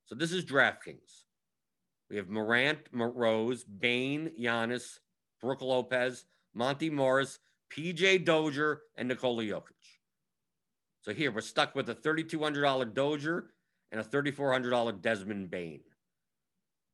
[0.06, 1.24] So this is DraftKings.
[2.10, 4.98] We have Morant, Rose, Bane, Giannis,
[5.40, 7.38] Brook Lopez, Monte Morris,
[7.74, 9.62] PJ Dozier, and Nikola Jokic.
[11.00, 13.46] So here we're stuck with a $3,200 Dozier
[13.90, 15.80] and a $3,400 Desmond Bane.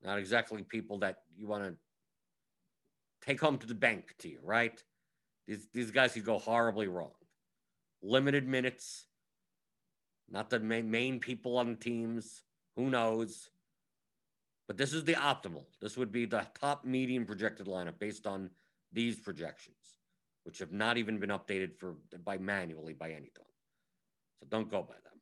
[0.03, 1.75] Not exactly people that you want to
[3.27, 4.83] take home to the bank to you, right?
[5.47, 7.13] These these guys could go horribly wrong.
[8.03, 9.07] Limited minutes,
[10.31, 12.43] not the main, main people on the teams.
[12.77, 13.51] Who knows?
[14.69, 15.65] But this is the optimal.
[15.81, 18.51] This would be the top median projected lineup based on
[18.93, 19.99] these projections,
[20.45, 23.49] which have not even been updated for by manually by anyone.
[24.39, 25.21] So don't go by them.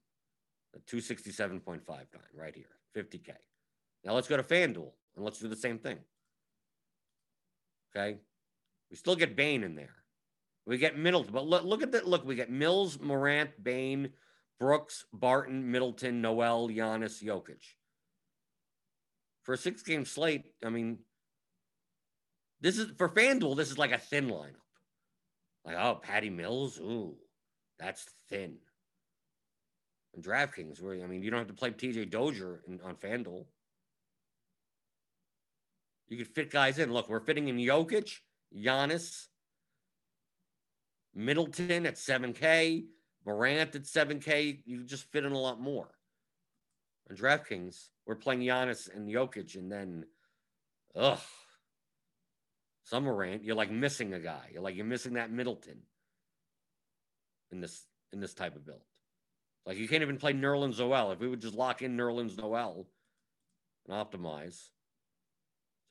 [0.75, 1.81] The 267.59
[2.35, 3.31] right here, 50K.
[4.07, 5.99] Now let's go to FanDuel and let's do the same thing.
[7.95, 8.19] Okay.
[8.89, 9.97] We still get Bane in there.
[10.65, 12.09] We get Middleton, but look, look at that.
[12.09, 14.11] Look, we get Mills, Morant, Bane,
[14.59, 17.63] Brooks, Barton, Middleton, Noel, Giannis, Jokic.
[19.43, 20.99] For a six game slate, I mean,
[22.61, 24.55] this is for FanDuel, this is like a thin lineup.
[25.65, 27.17] Like, oh, Patty Mills, ooh,
[27.79, 28.57] that's thin.
[30.15, 33.45] And DraftKings, where I mean, you don't have to play TJ Dozier in, on FanDuel.
[36.09, 36.93] You could fit guys in.
[36.93, 38.11] Look, we're fitting in Jokic,
[38.57, 39.27] Giannis,
[41.15, 42.85] Middleton at 7K,
[43.25, 44.61] Morant at 7K.
[44.65, 45.89] You just fit in a lot more.
[47.11, 50.05] On DraftKings, we're playing Giannis and Jokic, and then,
[50.95, 51.21] ugh,
[52.85, 53.45] some Morant.
[53.45, 54.51] You're like missing a guy.
[54.53, 55.79] You're like you're missing that Middleton
[57.51, 58.83] in this in this type of build.
[59.67, 61.13] Like you can't even play Nerlens Noel.
[61.13, 62.87] If we would just lock in Nerlens Noel
[63.89, 64.69] and optimize,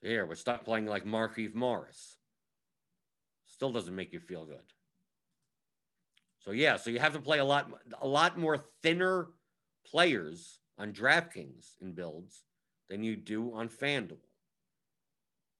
[0.02, 2.16] here, we're stuck playing like Markieff Morris.
[3.46, 4.58] Still doesn't make you feel good.
[6.40, 9.28] So yeah, so you have to play a lot, a lot more thinner
[9.86, 12.44] players on DraftKings in builds
[12.88, 14.18] than you do on FanDuel,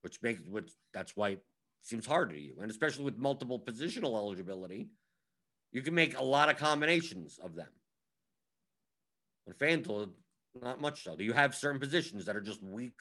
[0.03, 1.43] which makes which that's why it
[1.83, 4.89] seems hard to you, and especially with multiple positional eligibility,
[5.73, 7.69] you can make a lot of combinations of them.
[9.49, 10.11] On FanDuel,
[10.63, 11.17] not much so.
[11.17, 12.95] Do you have certain positions that are just weak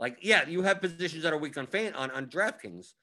[0.00, 2.94] like, yeah, you have positions that are weak on fan on, on DraftKings,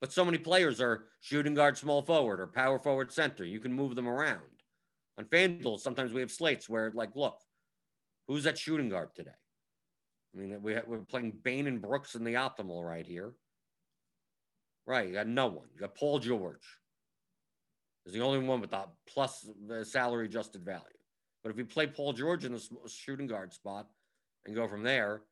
[0.00, 3.44] but so many players are shooting guard, small forward, or power forward center.
[3.44, 4.40] You can move them around.
[5.18, 7.38] On FanDuel, sometimes we have slates where, like, look,
[8.26, 9.30] who's that shooting guard today?
[10.34, 13.34] I mean, we we're playing Bane and Brooks in the optimal right here.
[14.86, 15.66] Right, you got no one.
[15.74, 16.66] You got Paul George.
[18.06, 20.82] Is the only one with the plus the salary adjusted value.
[21.42, 23.86] But if we play Paul George in the shooting guard spot
[24.46, 25.22] and go from there,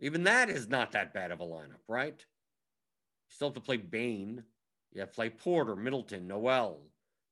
[0.00, 2.18] even that is not that bad of a lineup, right?
[2.18, 4.42] You still have to play Bane.
[4.92, 6.80] You have to play Porter, Middleton, Noel.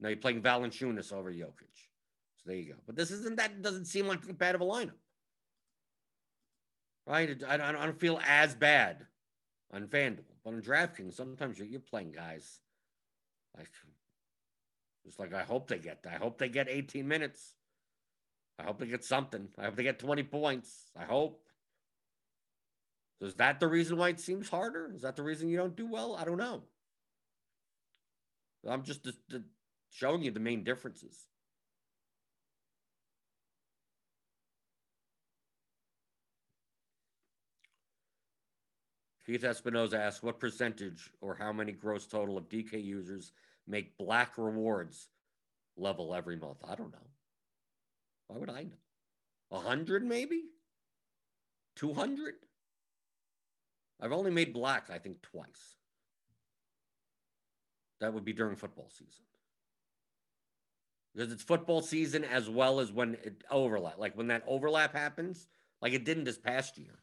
[0.01, 1.77] Now you're playing Valanciunas over Jokic.
[2.37, 2.79] So there you go.
[2.87, 4.92] But this isn't that doesn't seem like that bad of a lineup,
[7.07, 7.40] right?
[7.48, 9.07] I, I don't feel as bad
[9.72, 12.61] on FanDuel, but on DraftKings, sometimes you're, you're playing guys
[13.57, 13.68] like
[15.05, 16.05] just like I hope they get.
[16.09, 17.55] I hope they get 18 minutes.
[18.59, 19.48] I hope they get something.
[19.59, 20.90] I hope they get 20 points.
[20.98, 21.42] I hope.
[23.23, 24.91] Is that the reason why it seems harder?
[24.93, 26.17] Is that the reason you don't do well?
[26.17, 26.63] I don't know.
[28.69, 29.09] I'm just
[29.91, 31.29] showing you the main differences.
[39.25, 43.31] Keith Espinoza asks, what percentage or how many gross total of DK users
[43.69, 45.11] make black rewards
[45.77, 46.59] level every month?
[46.69, 47.07] I don't know.
[48.27, 48.81] Why would I know?
[49.53, 50.43] A hundred maybe?
[51.77, 52.35] Two hundred?
[54.03, 55.77] I've only made black, I think, twice.
[58.01, 59.25] That would be during football season.
[61.15, 63.99] Because it's football season as well as when it overlap.
[63.99, 65.47] Like when that overlap happens,
[65.81, 66.99] like it didn't this past year.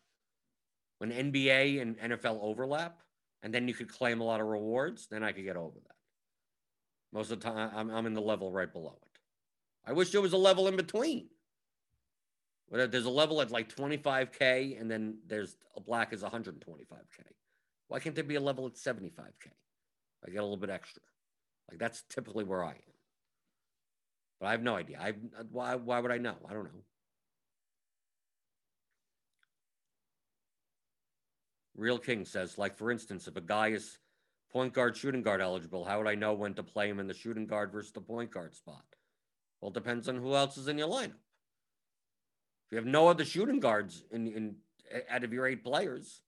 [0.97, 2.99] When NBA and NFL overlap,
[3.43, 5.95] and then you could claim a lot of rewards, then I could get over that.
[7.13, 9.19] Most of the time, I'm, I'm in the level right below it.
[9.85, 11.29] I wish there was a level in between
[12.71, 17.23] there's a level at like 25k, and then there's a black is 125k.
[17.87, 19.51] Why can't there be a level at 75k?
[20.25, 21.01] I get a little bit extra.
[21.69, 22.93] Like that's typically where I am.
[24.39, 24.99] But I have no idea.
[24.99, 25.13] I
[25.51, 26.35] why why would I know?
[26.47, 26.83] I don't know.
[31.75, 33.97] Real King says, like for instance, if a guy is
[34.51, 37.13] point guard, shooting guard eligible, how would I know when to play him in the
[37.13, 38.83] shooting guard versus the point guard spot?
[39.61, 41.13] Well, it depends on who else is in your lineup.
[42.69, 44.55] If you have no other shooting guards in, in
[45.09, 46.21] out of your eight players,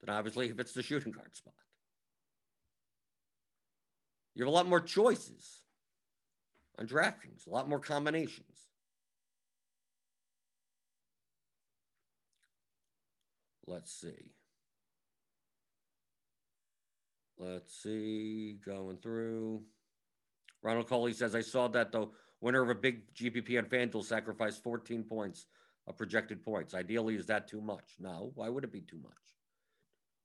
[0.00, 1.54] then obviously if it's the shooting guard spot.
[4.36, 5.62] You have a lot more choices
[6.78, 8.46] on DraftKings, a lot more combinations.
[13.66, 14.34] Let's see.
[17.38, 18.58] Let's see.
[18.64, 19.62] Going through.
[20.62, 22.06] Ronald Coley says, I saw that the
[22.40, 25.46] winner of a big GPP on FanDuel sacrificed 14 points
[25.86, 26.74] of projected points.
[26.74, 27.94] Ideally, is that too much?
[27.98, 28.32] No.
[28.34, 29.12] Why would it be too much?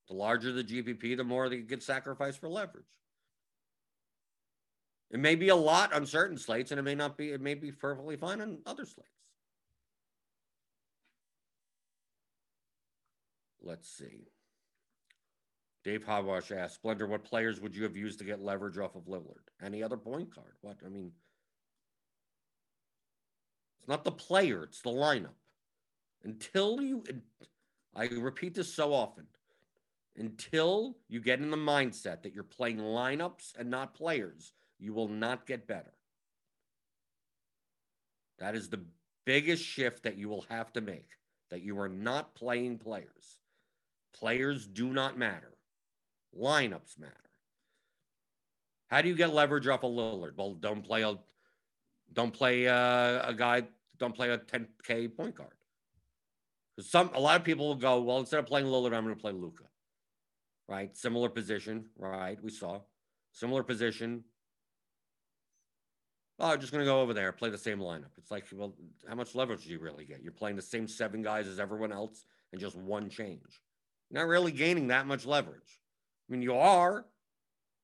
[0.07, 2.85] The larger the GPP, the more they get sacrificed for leverage.
[5.11, 7.31] It may be a lot on certain slates, and it may not be.
[7.31, 9.09] It may be perfectly fine on other slates.
[13.61, 14.27] Let's see.
[15.83, 19.05] Dave Hogwash asked, Splendor, what players would you have used to get leverage off of
[19.05, 19.49] Lillard?
[19.63, 20.53] Any other point guard?
[20.61, 20.77] What?
[20.85, 21.11] I mean,
[23.81, 25.33] it's not the player, it's the lineup.
[26.23, 27.03] Until you,
[27.95, 29.25] I repeat this so often,
[30.15, 35.07] until you get in the mindset that you're playing lineups and not players, you will
[35.07, 35.93] not get better.
[38.37, 38.83] That is the
[39.25, 41.09] biggest shift that you will have to make
[41.49, 43.39] that you are not playing players.
[44.13, 45.53] Players do not matter.
[46.39, 47.15] Lineups matter.
[48.87, 50.37] How do you get leverage off a of Lillard?
[50.37, 51.17] Well, don't play a
[52.13, 53.63] don't play a, a guy.
[53.97, 55.53] Don't play a 10k point guard.
[56.79, 59.21] Some a lot of people will go, well, instead of playing Lillard, I'm going to
[59.21, 59.65] play Luka.
[60.67, 61.85] Right, similar position.
[61.97, 62.79] Right, we saw
[63.31, 64.23] similar position.
[66.39, 68.17] Oh, I'm just going to go over there, play the same lineup.
[68.17, 68.73] It's like, well,
[69.07, 70.23] how much leverage do you really get?
[70.23, 73.61] You're playing the same seven guys as everyone else and just one change.
[74.09, 75.79] You're not really gaining that much leverage.
[76.27, 77.05] I mean, you are,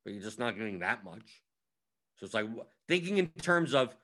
[0.04, 1.44] but you're just not getting that much.
[2.16, 2.48] So it's like
[2.88, 3.96] thinking in terms of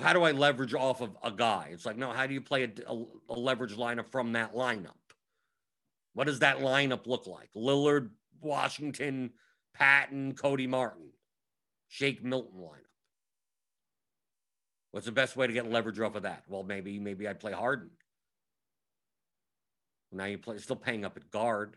[0.00, 1.68] how do I leverage off of a guy?
[1.72, 4.94] It's like, no, how do you play a, a, a leverage lineup from that lineup?
[6.14, 7.50] What does that lineup look like?
[7.54, 9.32] Lillard, Washington,
[9.74, 11.10] Payton, Cody Martin,
[11.88, 12.78] Shake Milton lineup.
[14.92, 16.44] What's the best way to get leverage off of that?
[16.48, 17.90] Well, maybe maybe I'd play Harden.
[20.10, 21.76] Now you play still paying up at guard.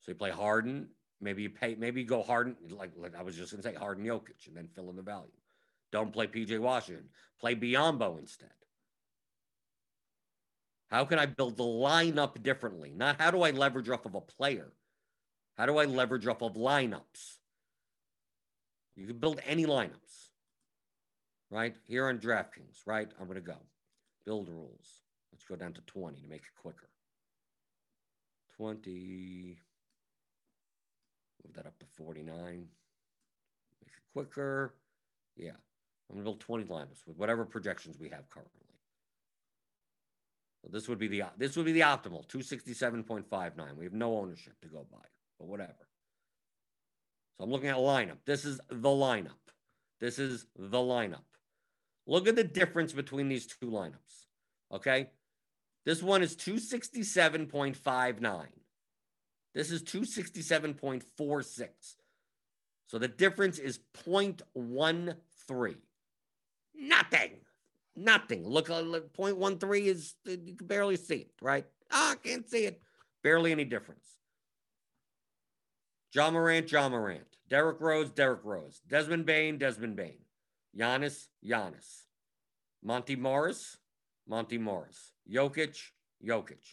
[0.00, 0.88] So you play Harden.
[1.20, 1.76] Maybe you pay.
[1.76, 2.56] Maybe you go Harden.
[2.70, 5.30] Like, like I was just gonna say, Harden Jokic, and then fill in the value.
[5.92, 7.08] Don't play PJ Washington.
[7.40, 8.50] Play Biyombo instead.
[10.88, 12.92] How can I build the lineup differently?
[12.94, 14.72] Not how do I leverage off of a player.
[15.56, 17.36] How do I leverage off of lineups?
[18.96, 20.30] You can build any lineups,
[21.50, 21.76] right?
[21.84, 23.08] Here on DraftKings, right?
[23.20, 23.58] I'm going to go.
[24.24, 25.02] Build rules.
[25.32, 26.88] Let's go down to 20 to make it quicker.
[28.56, 29.58] 20.
[31.44, 32.34] Move that up to 49.
[32.34, 32.66] Make
[33.82, 34.74] it quicker.
[35.36, 35.52] Yeah.
[36.10, 38.62] I'm going to build 20 lineups with whatever projections we have currently.
[40.62, 43.76] So this would be the this would be the optimal 267.59.
[43.76, 45.04] We have no ownership to go by,
[45.38, 45.88] but whatever.
[47.36, 48.18] So I'm looking at a lineup.
[48.26, 49.36] This is the lineup.
[50.00, 51.22] This is the lineup.
[52.06, 54.26] Look at the difference between these two lineups.
[54.72, 55.10] Okay?
[55.84, 58.46] This one is 267.59.
[59.54, 61.68] This is 267.46.
[62.86, 65.76] So the difference is 0.13.
[66.78, 67.32] Nothing.
[67.96, 68.46] Nothing.
[68.46, 71.66] Look, uh, look 0.13 is, you can barely see it, right?
[71.90, 72.80] Ah, can't see it.
[73.22, 74.04] Barely any difference.
[76.14, 77.26] Ja Morant, Ja Morant.
[77.48, 78.80] Derrick Rose, Derrick Rose.
[78.88, 80.18] Desmond Bane, Desmond Bane.
[80.78, 82.04] Giannis, Giannis.
[82.82, 83.78] Monte Morris,
[84.28, 85.12] Monte Morris.
[85.30, 85.76] Jokic,
[86.24, 86.64] Jokic.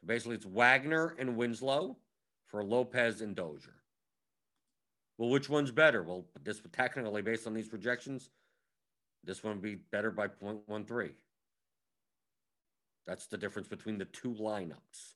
[0.00, 1.96] So basically, it's Wagner and Winslow
[2.46, 3.82] for Lopez and Dozier.
[5.18, 6.02] Well, which one's better?
[6.02, 8.30] Well, this technically, based on these projections,
[9.24, 11.10] this one would be better by 0.13.
[13.06, 15.14] That's the difference between the two lineups.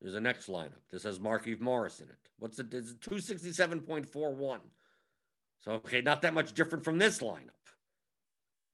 [0.00, 0.82] There's a next lineup.
[0.90, 2.30] This has Markieff Morris in it.
[2.38, 2.72] What's it?
[2.72, 4.58] It's 267.41.
[5.60, 7.50] So, okay, not that much different from this lineup.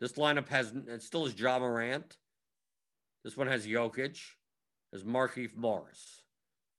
[0.00, 2.18] This lineup has, it still has Ja Morant.
[3.24, 4.20] This one has Jokic,
[4.92, 6.22] has Markieff Morris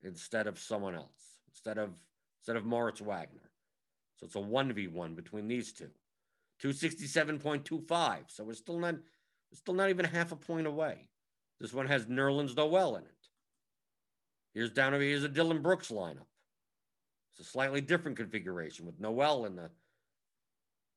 [0.03, 1.89] instead of someone else, instead of
[2.39, 3.49] instead of Moritz Wagner.
[4.17, 5.89] So it's a 1v1 between these two.
[6.63, 8.19] 267.25.
[8.27, 11.09] So we're still not we're still not even half a point away.
[11.59, 13.09] This one has Nerlens Noel in it.
[14.53, 16.27] Here's down over here's a Dillon Brooks lineup.
[17.31, 19.69] It's a slightly different configuration with Noel in the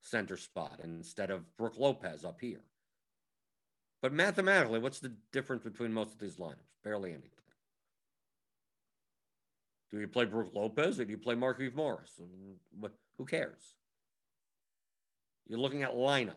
[0.00, 2.60] center spot instead of Brook Lopez up here.
[4.00, 6.54] But mathematically, what's the difference between most of these lineups?
[6.84, 7.30] Barely anything.
[9.90, 12.20] Do you play Brook Lopez or do you play Markieff Morris?
[12.78, 13.74] What, who cares?
[15.46, 16.32] You're looking at lineups.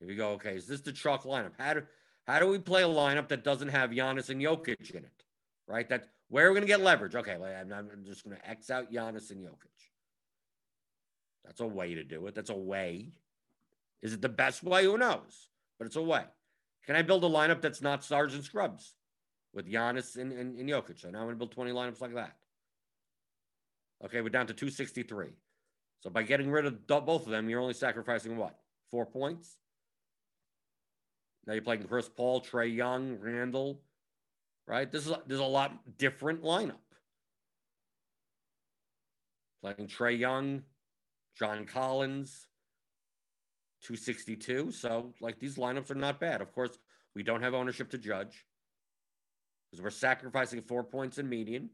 [0.00, 1.52] If you go, okay, is this the chalk lineup?
[1.58, 1.82] How do
[2.26, 5.24] how do we play a lineup that doesn't have Giannis and Jokic in it?
[5.66, 5.88] Right?
[5.88, 7.14] That where are we going to get leverage?
[7.14, 9.70] Okay, well, I'm, I'm just going to X out Giannis and Jokic.
[11.44, 12.34] That's a way to do it.
[12.34, 13.08] That's a way.
[14.00, 14.84] Is it the best way?
[14.84, 15.48] Who knows?
[15.78, 16.22] But it's a way.
[16.86, 18.94] Can I build a lineup that's not stars and scrubs
[19.52, 21.00] with Giannis and, and, and Jokic?
[21.00, 22.36] So now I'm going to build 20 lineups like that.
[24.04, 25.28] Okay, we're down to 263.
[26.00, 28.58] So by getting rid of both of them, you're only sacrificing what?
[28.90, 29.56] Four points?
[31.46, 33.80] Now you're playing Chris Paul, Trae Young, Randle,
[34.66, 34.90] right?
[34.90, 36.76] This is there's a lot different lineup.
[39.62, 40.62] Playing Trae Young,
[41.38, 42.46] John Collins,
[43.82, 44.72] 262.
[44.72, 46.40] So like these lineups are not bad.
[46.40, 46.78] Of course,
[47.14, 48.46] we don't have ownership to judge
[49.70, 51.70] because we're sacrificing four points in median.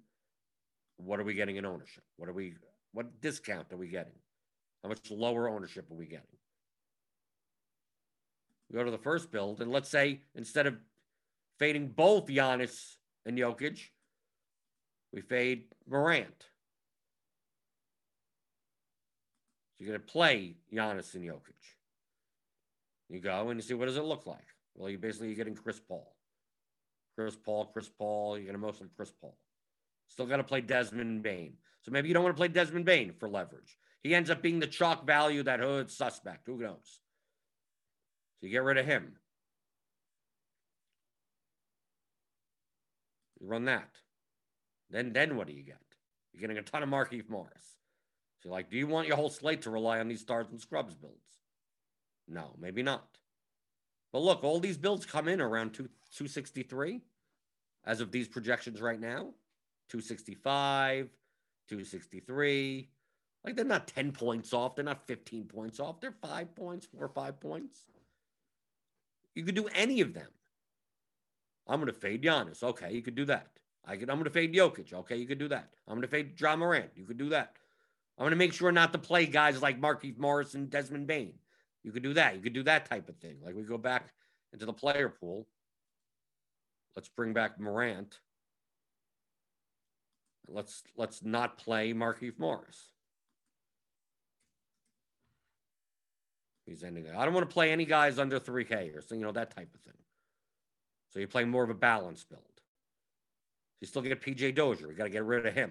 [0.97, 2.05] What are we getting in ownership?
[2.17, 2.55] What are we?
[2.97, 4.15] What discount are we getting?
[4.83, 6.25] How much lower ownership are we getting?
[8.71, 10.79] We go to the first build, and let's say instead of
[11.59, 12.95] fading both Giannis
[13.27, 13.81] and Jokic,
[15.13, 16.47] we fade Morant.
[19.75, 21.53] So you're going to play Giannis and Jokic.
[23.11, 24.47] You go and you see what does it look like?
[24.75, 26.17] Well, you basically you're getting Chris Paul.
[27.15, 29.37] Chris Paul, Chris Paul, you're going to mostly Chris Paul.
[30.09, 31.59] Still got to play Desmond Bane.
[31.87, 33.79] So maybe you don't want to play Desmond Bane for leverage.
[34.03, 36.49] He ends up being the chalk value that hood suspect.
[36.49, 36.99] Who knows?
[38.41, 39.13] So you get rid of him.
[43.41, 43.89] You run that.
[44.91, 45.79] Then then what do you get?
[46.33, 47.77] You're getting a ton of Markieff Morris.
[48.43, 50.97] So like, do you want your whole slate to rely on these stars and scrubs
[50.97, 51.39] builds?
[52.27, 53.07] No, maybe not.
[54.13, 55.85] But look, all these builds come in around two,
[56.17, 57.03] 263
[57.85, 59.35] as of these projections right now.
[59.89, 61.11] 265,
[61.69, 62.89] 263.
[63.45, 64.75] Like they're not 10 points off.
[64.75, 66.01] They're not 15 points off.
[66.01, 67.81] They're five points, four or five points.
[69.35, 70.29] You could do any of them.
[71.69, 72.63] I'm going to fade Giannis.
[72.63, 73.49] Okay, you could do that.
[73.85, 74.93] I could, I'm going to fade Jokic.
[74.93, 75.71] Okay, you could do that.
[75.87, 76.91] I'm going to fade Ja Morant.
[76.97, 77.53] You could do that.
[78.19, 81.35] I'm going to make sure not to play guys like Markieff Morris and Desmond Bane.
[81.85, 82.35] You could do that.
[82.35, 83.37] You could do that type of thing.
[83.45, 84.13] Like we go back
[84.53, 85.47] into the player pool.
[86.97, 88.19] Let's bring back Morant.
[90.49, 92.91] Let's let's not play Markieff Morris.
[96.67, 97.07] He's ending.
[97.09, 99.73] I don't want to play any guys under 3K or so, you know, that type
[99.73, 99.95] of thing.
[101.11, 102.43] So you play more of a balanced build.
[103.81, 104.89] You still get PJ Dozier.
[104.89, 105.71] We got to get rid of him.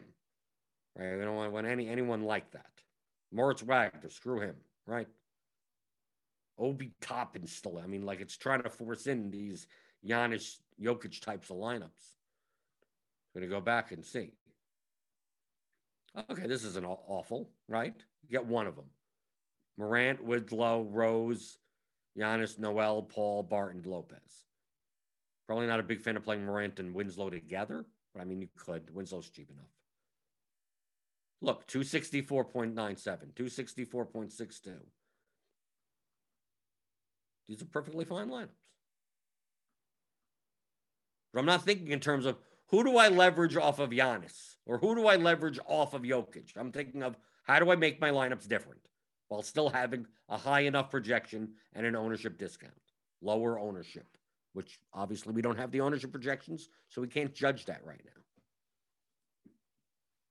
[0.97, 1.17] Right?
[1.17, 2.69] We don't want, want any anyone like that.
[3.31, 4.55] Moritz Wagner, screw him,
[4.87, 5.07] right?
[6.57, 7.81] Obi Toppin still.
[7.83, 9.67] I mean, like it's trying to force in these
[10.07, 12.13] Giannis Jokic types of lineups.
[13.35, 14.31] I'm gonna go back and see.
[16.29, 17.93] Okay, this isn't awful, right?
[18.23, 18.85] You get one of them.
[19.77, 21.57] Morant, Winslow, Rose,
[22.17, 24.45] Giannis, Noel, Paul, Barton, Lopez.
[25.47, 28.47] Probably not a big fan of playing Morant and Winslow together, but I mean, you
[28.57, 28.93] could.
[28.93, 29.65] Winslow's cheap enough.
[31.41, 34.71] Look, 264.97, 264.62.
[37.47, 38.49] These are perfectly fine lineups.
[41.33, 42.37] But I'm not thinking in terms of
[42.67, 46.51] who do I leverage off of Giannis or who do I leverage off of Jokic.
[46.55, 48.81] I'm thinking of how do I make my lineups different
[49.27, 52.73] while still having a high enough projection and an ownership discount,
[53.21, 54.07] lower ownership,
[54.53, 58.11] which obviously we don't have the ownership projections, so we can't judge that right now.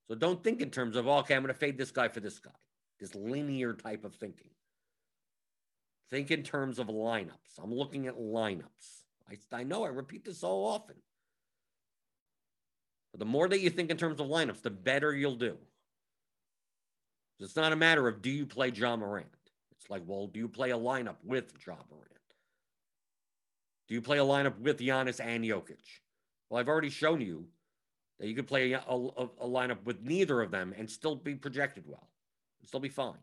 [0.07, 2.39] So don't think in terms of, okay, I'm going to fade this guy for this
[2.39, 2.51] guy,
[2.99, 4.49] this linear type of thinking.
[6.11, 7.57] Think in terms of lineups.
[7.61, 9.03] I'm looking at lineups.
[9.27, 10.95] I, I know I repeat this so often.
[13.17, 15.57] The more that you think in terms of lineups, the better you'll do.
[17.39, 19.27] It's not a matter of do you play Ja Morant?
[19.71, 22.05] It's like, well, do you play a lineup with Ja Morant?
[23.87, 25.77] Do you play a lineup with Giannis and Jokic?
[26.49, 27.45] Well, I've already shown you
[28.19, 31.35] that you could play a, a, a lineup with neither of them and still be
[31.35, 32.09] projected well,
[32.59, 33.19] and still be fine.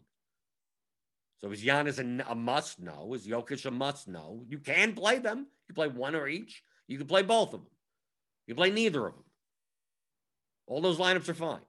[1.41, 2.81] So is Giannis a, a must?
[2.81, 3.13] No.
[3.15, 4.07] Is Jokic a must?
[4.07, 4.45] No.
[4.49, 5.47] You can play them.
[5.69, 6.63] You play one or each.
[6.87, 7.71] You can play both of them.
[8.47, 9.25] You play neither of them.
[10.67, 11.61] All those lineups are fine.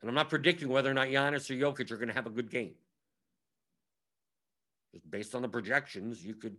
[0.00, 2.30] And I'm not predicting whether or not Giannis or Jokic are going to have a
[2.30, 2.74] good game.
[4.92, 6.56] Just based on the projections, you could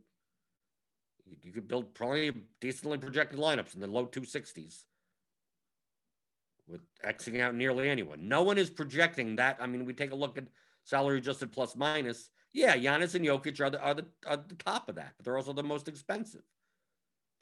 [1.43, 4.83] you could build probably decently projected lineups in the low 260s
[6.67, 8.27] with Xing out nearly anyone.
[8.27, 9.57] No one is projecting that.
[9.59, 10.45] I mean, we take a look at
[10.83, 12.29] salary adjusted plus minus.
[12.53, 15.37] Yeah, Giannis and Jokic are the, are the, are the top of that, but they're
[15.37, 16.41] also the most expensive.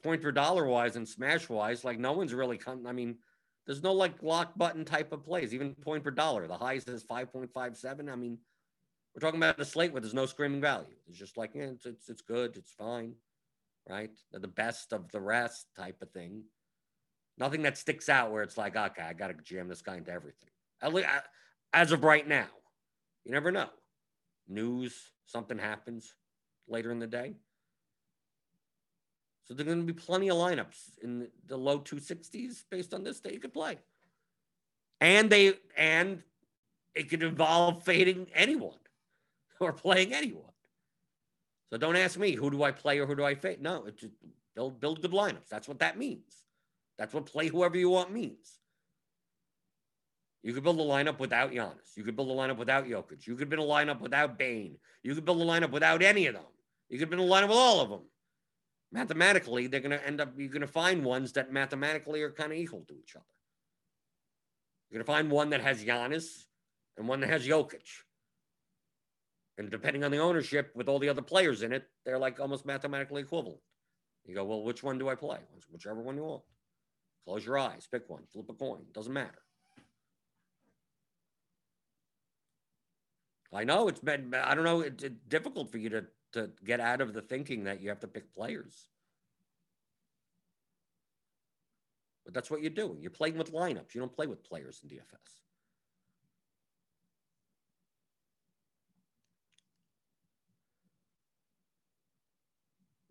[0.02, 2.86] Point per dollar wise and smash wise, like no one's really come.
[2.86, 3.18] I mean,
[3.66, 6.46] there's no like lock button type of plays, even point per dollar.
[6.46, 8.10] The highest is 5.57.
[8.10, 8.38] I mean,
[9.14, 10.94] we're talking about a slate where there's no screaming value.
[11.08, 12.56] It's just like, yeah, it's, it's, it's good.
[12.56, 13.14] It's fine.
[13.88, 14.10] Right.
[14.30, 16.44] They're the best of the rest type of thing.
[17.38, 20.12] Nothing that sticks out where it's like, okay, I got to jam this guy into
[20.12, 20.50] everything.
[20.82, 21.08] At least,
[21.72, 22.48] as of right now,
[23.24, 23.68] you never know.
[24.48, 24.94] News,
[25.26, 26.14] something happens
[26.68, 27.34] later in the day.
[29.50, 33.18] So there's going to be plenty of lineups in the low 260s based on this
[33.22, 33.78] that you could play.
[35.00, 36.22] And they and
[36.94, 38.78] it could involve fading anyone
[39.60, 40.52] or playing anyone.
[41.68, 43.60] So don't ask me who do I play or who do I fade.
[43.60, 44.14] No, it's just
[44.54, 45.48] build build good lineups.
[45.50, 46.44] That's what that means.
[46.96, 48.60] That's what play whoever you want means.
[50.44, 51.96] You could build a lineup without Giannis.
[51.96, 53.26] You could build a lineup without Jokic.
[53.26, 54.76] You could build a lineup without Bane.
[55.02, 56.44] You could build a lineup without any of them.
[56.88, 58.02] You could build a lineup with all of them.
[58.92, 62.52] Mathematically, they're going to end up, you're going to find ones that mathematically are kind
[62.52, 63.24] of equal to each other.
[64.90, 66.44] You're going to find one that has Giannis
[66.96, 67.86] and one that has Jokic.
[69.58, 72.66] And depending on the ownership with all the other players in it, they're like almost
[72.66, 73.60] mathematically equivalent.
[74.26, 75.38] You go, well, which one do I play?
[75.70, 76.42] Whichever one you want.
[77.26, 78.82] Close your eyes, pick one, flip a coin.
[78.92, 79.42] Doesn't matter.
[83.52, 87.00] I know it's been, I don't know, it's difficult for you to, to get out
[87.00, 88.86] of the thinking that you have to pick players.
[92.24, 92.98] But that's what you're doing.
[93.00, 93.94] You're playing with lineups.
[93.94, 95.40] You don't play with players in DFS.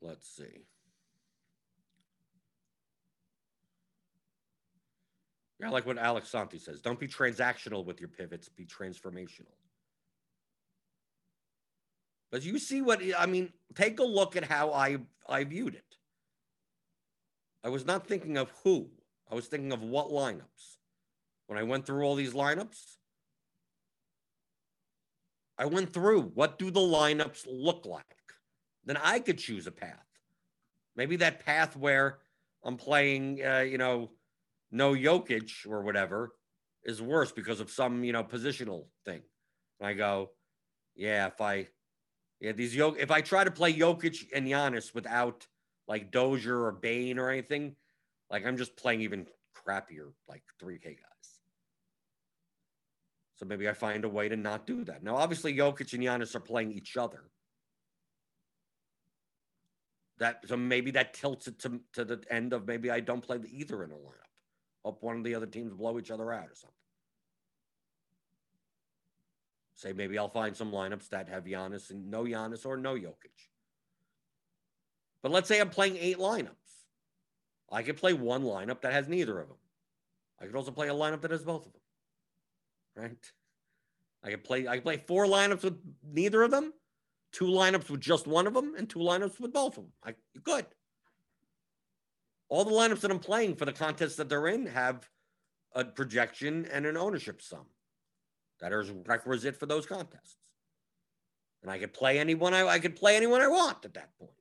[0.01, 0.65] Let's see.
[5.59, 6.82] Yeah, I like what Alex Santi says.
[6.82, 9.59] Don't be transactional with your pivots, be transformational.
[12.32, 15.95] But you see what I mean, take a look at how I I viewed it.
[17.63, 18.89] I was not thinking of who.
[19.32, 20.77] I was thinking of what lineups.
[21.47, 22.97] When I went through all these lineups,
[25.57, 28.05] I went through what do the lineups look like?
[28.86, 30.05] Then I could choose a path.
[30.95, 32.19] Maybe that path where
[32.63, 34.11] I'm playing, uh, you know,
[34.71, 36.32] no Jokic or whatever
[36.84, 39.21] is worse because of some, you know, positional thing.
[39.80, 40.32] And I go,
[40.95, 41.67] yeah, if I,
[42.39, 45.45] yeah, these Jok, if I try to play Jokic and Giannis without
[45.87, 47.75] like Dozier or Bane or anything,
[48.29, 51.19] like I'm just playing even crappier, like 3K guys.
[53.35, 55.03] So maybe I find a way to not do that.
[55.03, 57.23] Now, obviously, Jokic and Giannis are playing each other.
[60.19, 63.37] That so maybe that tilts it to, to the end of maybe I don't play
[63.37, 64.29] the either in a lineup.
[64.83, 66.75] Hope one of the other teams blow each other out or something.
[69.80, 73.47] Say maybe I'll find some lineups that have Giannis and no Giannis or no Jokic.
[75.23, 76.49] But let's say I'm playing eight lineups.
[77.71, 79.57] I could play one lineup that has neither of them.
[80.41, 81.82] I could also play a lineup that has both of them.
[82.93, 83.32] Right?
[84.21, 86.73] I could play I could play four lineups with neither of them,
[87.32, 89.93] two lineups with just one of them, and two lineups with both of them.
[90.03, 90.65] I could.
[92.49, 95.09] All the lineups that I'm playing for the contests that they're in have
[95.73, 97.65] a projection and an ownership sum
[98.62, 100.38] that is requisite for those contests.
[101.62, 104.32] And I could play anyone I, I could play anyone I want at that point.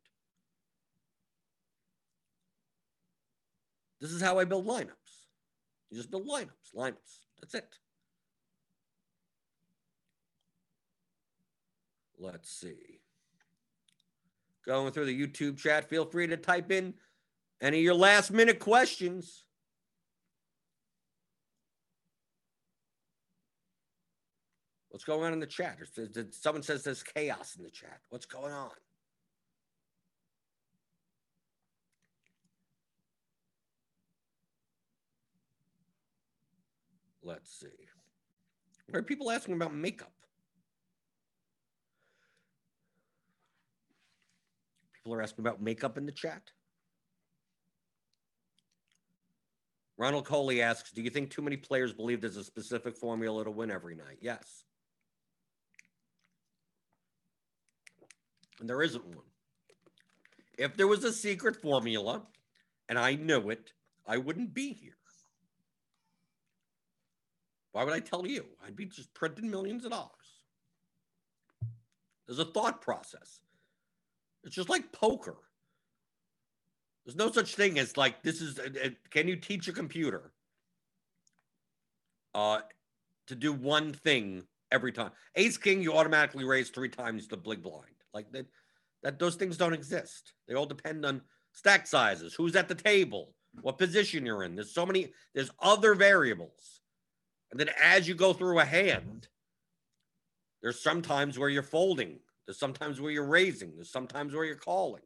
[4.01, 4.93] This is how I build lineups.
[5.91, 7.23] You just build lineups, lineups.
[7.41, 7.69] That's it.
[12.19, 13.01] Let's see.
[14.67, 16.95] Going through the YouTube chat, feel free to type in
[17.61, 19.45] any of your last minute questions.
[24.91, 25.77] What's going on in the chat?
[26.31, 28.01] Someone says there's chaos in the chat.
[28.09, 28.71] What's going on?
[37.23, 37.67] Let's see.
[38.95, 40.13] Are people asking about makeup?
[44.95, 46.51] People are asking about makeup in the chat.
[49.99, 53.51] Ronald Coley asks, Do you think too many players believe there's a specific formula to
[53.51, 54.19] win every night?
[54.23, 54.65] Yes.
[58.61, 59.25] And there isn't one.
[60.57, 62.23] If there was a secret formula
[62.89, 63.73] and I knew it,
[64.07, 64.99] I wouldn't be here.
[67.73, 68.45] Why would I tell you?
[68.67, 70.11] I'd be just printing millions of dollars.
[72.27, 73.41] There's a thought process.
[74.43, 75.37] It's just like poker.
[77.05, 78.59] There's no such thing as like this is.
[78.59, 80.33] Uh, uh, can you teach a computer
[82.35, 82.61] uh,
[83.29, 85.13] to do one thing every time?
[85.37, 87.98] Ace King, you automatically raise three times the big blind.
[88.15, 88.47] Like that,
[89.03, 90.33] that those things don't exist.
[90.47, 94.55] They all depend on stack sizes, who's at the table, what position you're in.
[94.55, 95.13] There's so many.
[95.35, 96.81] There's other variables,
[97.51, 99.29] and then as you go through a hand,
[100.63, 102.19] there's sometimes where you're folding.
[102.47, 103.75] There's sometimes where you're raising.
[103.75, 105.03] There's sometimes where you're calling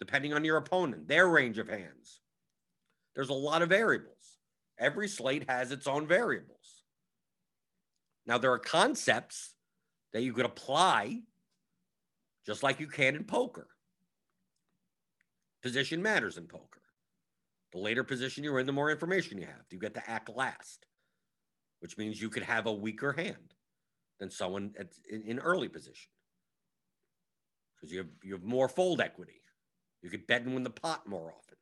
[0.00, 2.20] depending on your opponent, their range of hands.
[3.14, 4.38] There's a lot of variables.
[4.78, 6.82] Every slate has its own variables.
[8.26, 9.54] Now, there are concepts
[10.12, 11.20] that you could apply
[12.46, 13.68] just like you can in poker.
[15.62, 16.80] Position matters in poker.
[17.72, 19.64] The later position you're in, the more information you have.
[19.70, 20.86] You get to act last,
[21.80, 23.54] which means you could have a weaker hand
[24.18, 26.10] than someone at, in, in early position
[27.76, 29.40] because you have, you have more fold equity.
[30.02, 31.56] You could bet and win the pot more often.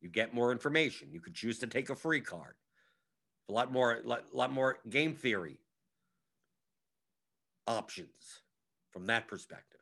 [0.00, 1.12] You get more information.
[1.12, 2.54] You could choose to take a free card.
[3.48, 5.58] A lot more, lot, lot more game theory
[7.66, 8.42] options
[8.90, 9.81] from that perspective.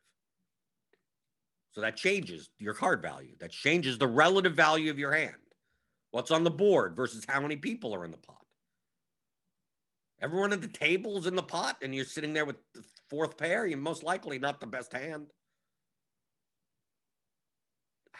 [1.71, 3.35] So that changes your card value.
[3.39, 5.35] That changes the relative value of your hand.
[6.11, 8.37] What's on the board versus how many people are in the pot.
[10.21, 13.37] Everyone at the table is in the pot, and you're sitting there with the fourth
[13.37, 13.65] pair.
[13.65, 15.27] You're most likely not the best hand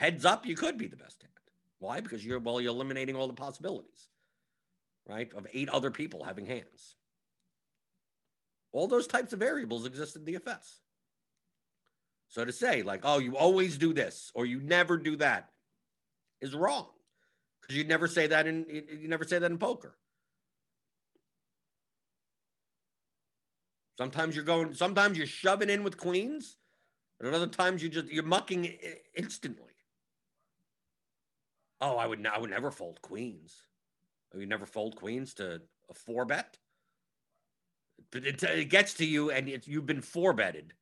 [0.01, 1.31] heads up, you could be the best hand.
[1.77, 2.01] Why?
[2.01, 4.09] Because you're well, you're eliminating all the possibilities,
[5.07, 5.31] right?
[5.35, 6.95] Of eight other people having hands.
[8.71, 10.79] All those types of variables exist in DFS.
[12.31, 15.49] So to say, like, oh, you always do this or you never do that
[16.39, 16.87] is wrong.
[17.61, 19.95] Because you never say that in you never say that in poker.
[23.97, 26.55] Sometimes you're going, sometimes you're shoving in with queens,
[27.19, 28.77] and other times you just you're mucking
[29.15, 29.73] instantly.
[31.81, 33.63] Oh, I would I would never fold queens.
[34.33, 36.57] Oh, I would never fold queens to a four bet.
[38.09, 40.73] But it, it gets to you, and you've been four betted,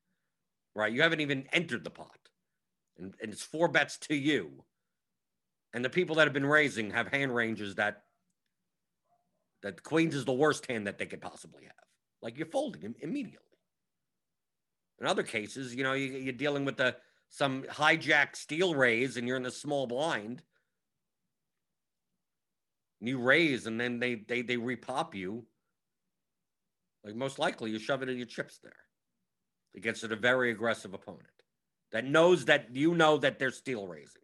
[0.76, 0.91] right?
[0.91, 2.20] You haven't even entered the pot,
[2.97, 4.63] and, and it's four bets to you.
[5.74, 8.03] And the people that have been raising have hand ranges that
[9.61, 11.74] that queens is the worst hand that they could possibly have.
[12.22, 13.45] Like you're folding immediately.
[15.01, 16.95] In other cases, you know, you, you're dealing with the
[17.30, 20.41] some hijack steal raise, and you're in a small blind
[22.99, 25.45] And you raise and then they they they repop you,
[27.03, 28.74] like most likely you shove it in your chips there
[29.76, 31.28] against a very aggressive opponent
[31.91, 34.22] that knows that you know that they're steal raising.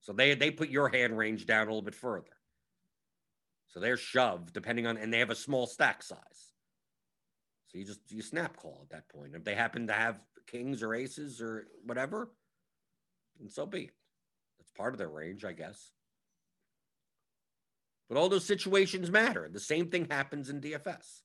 [0.00, 2.26] So they they put your hand range down a little bit further.
[3.68, 6.52] So they're shoved depending on and they have a small stack size.
[7.68, 9.34] So you just you snap call at that point.
[9.34, 12.30] If they happen to have kings or aces or whatever,
[13.40, 13.94] and so be it.
[14.58, 15.92] That's part of their range, I guess.
[18.08, 19.48] But all those situations matter.
[19.52, 21.20] The same thing happens in DFS.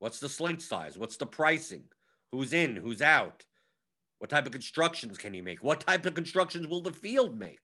[0.00, 0.98] What's the slate size?
[0.98, 1.84] What's the pricing?
[2.32, 2.76] Who's in?
[2.76, 3.44] Who's out?
[4.18, 5.62] What type of constructions can you make?
[5.62, 7.60] What type of constructions will the field make?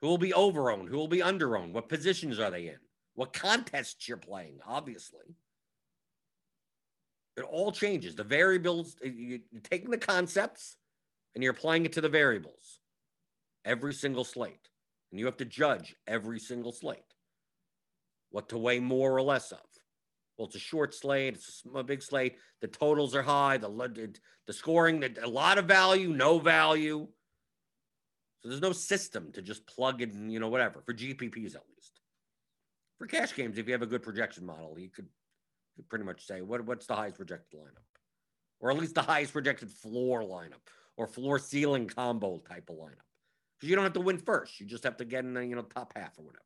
[0.00, 0.88] Who will be over owned?
[0.88, 1.74] Who will be under owned?
[1.74, 2.78] What positions are they in?
[3.14, 5.36] What contests you're playing, obviously.
[7.36, 8.14] It all changes.
[8.14, 10.76] The variables, you're taking the concepts
[11.34, 12.80] and you're applying it to the variables.
[13.64, 14.68] Every single slate.
[15.10, 16.98] And you have to judge every single slate.
[18.30, 19.60] What to weigh more or less of.
[20.36, 22.36] Well, it's a short slate, it's a big slate.
[22.60, 24.14] The totals are high, the,
[24.46, 27.06] the scoring, a lot of value, no value.
[28.40, 32.00] So there's no system to just plug in, you know, whatever, for GPPs at least.
[32.98, 36.04] For cash games, if you have a good projection model, you could, you could pretty
[36.04, 37.84] much say what, what's the highest projected lineup,
[38.58, 40.66] or at least the highest projected floor lineup
[40.96, 43.06] or floor ceiling combo type of lineup
[43.62, 44.58] because you don't have to win first.
[44.58, 46.44] You just have to get in the you know top half or whatever.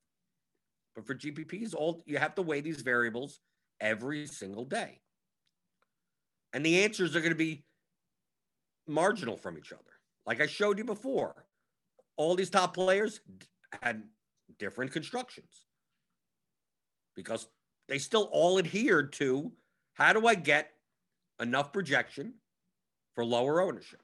[0.95, 3.41] But for GPPs, all you have to weigh these variables
[3.81, 5.01] every single day,
[6.53, 7.65] and the answers are going to be
[8.87, 9.83] marginal from each other.
[10.27, 11.47] Like I showed you before,
[12.17, 13.21] all these top players
[13.83, 14.03] had
[14.59, 15.67] different constructions
[17.15, 17.49] because
[17.89, 19.53] they still all adhered to
[19.95, 20.73] how do I get
[21.41, 22.35] enough projection
[23.15, 24.03] for lower ownership?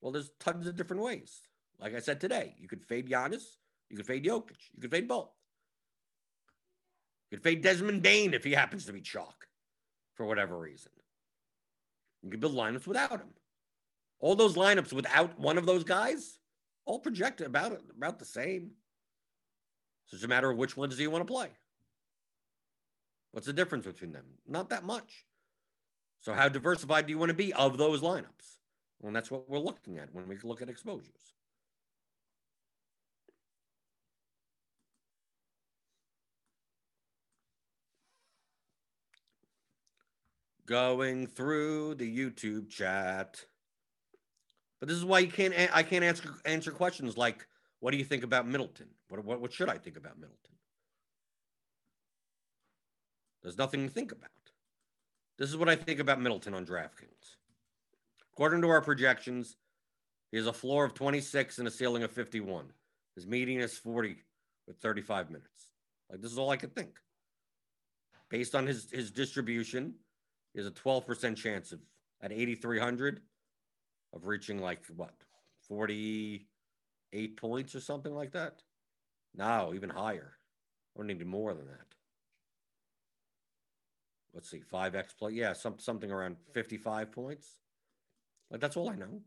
[0.00, 1.40] Well, there's tons of different ways.
[1.80, 3.56] Like I said today, you could fade Giannis,
[3.88, 5.30] you could fade Jokic, you could fade both.
[7.32, 9.48] You could fade Desmond Bane if he happens to be chalk
[10.16, 10.92] for whatever reason.
[12.22, 13.30] You could build lineups without him.
[14.20, 16.38] All those lineups without one of those guys,
[16.84, 18.72] all projected about about the same.
[20.04, 21.48] So it's a matter of which ones do you want to play.
[23.30, 24.26] What's the difference between them?
[24.46, 25.24] Not that much.
[26.20, 28.58] So, how diversified do you want to be of those lineups?
[29.02, 31.32] And that's what we're looking at when we look at exposures.
[40.66, 43.44] Going through the YouTube chat.
[44.78, 45.54] But this is why you can't.
[45.72, 47.46] I can't answer answer questions like,
[47.80, 48.88] "What do you think about Middleton?
[49.08, 50.38] What what, what should I think about Middleton?"
[53.42, 54.30] There's nothing to think about.
[55.38, 57.36] This is what I think about Middleton on DraftKings.
[58.32, 59.56] According to our projections,
[60.30, 62.72] he has a floor of 26 and a ceiling of 51.
[63.14, 64.16] His median is 40
[64.66, 65.72] with 35 minutes.
[66.10, 66.98] Like this is all I could think.
[68.30, 69.94] Based on his his distribution,
[70.52, 71.80] he has a 12% chance of
[72.20, 73.20] at 8,300
[74.14, 75.14] of reaching like what
[75.68, 78.62] 48 points or something like that.
[79.34, 80.34] No, even higher.
[80.98, 81.92] I need more than that
[84.34, 85.32] let's see, five X play.
[85.32, 87.56] Yeah, some something around 55 points.
[88.50, 89.20] Like that's all I know.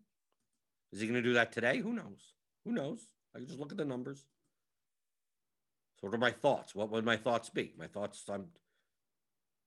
[0.92, 1.80] Is he going to do that today?
[1.80, 2.34] Who knows?
[2.64, 3.08] Who knows?
[3.36, 4.26] I can just look at the numbers.
[6.00, 6.76] So what are my thoughts?
[6.76, 7.74] What would my thoughts be?
[7.78, 8.46] My thoughts on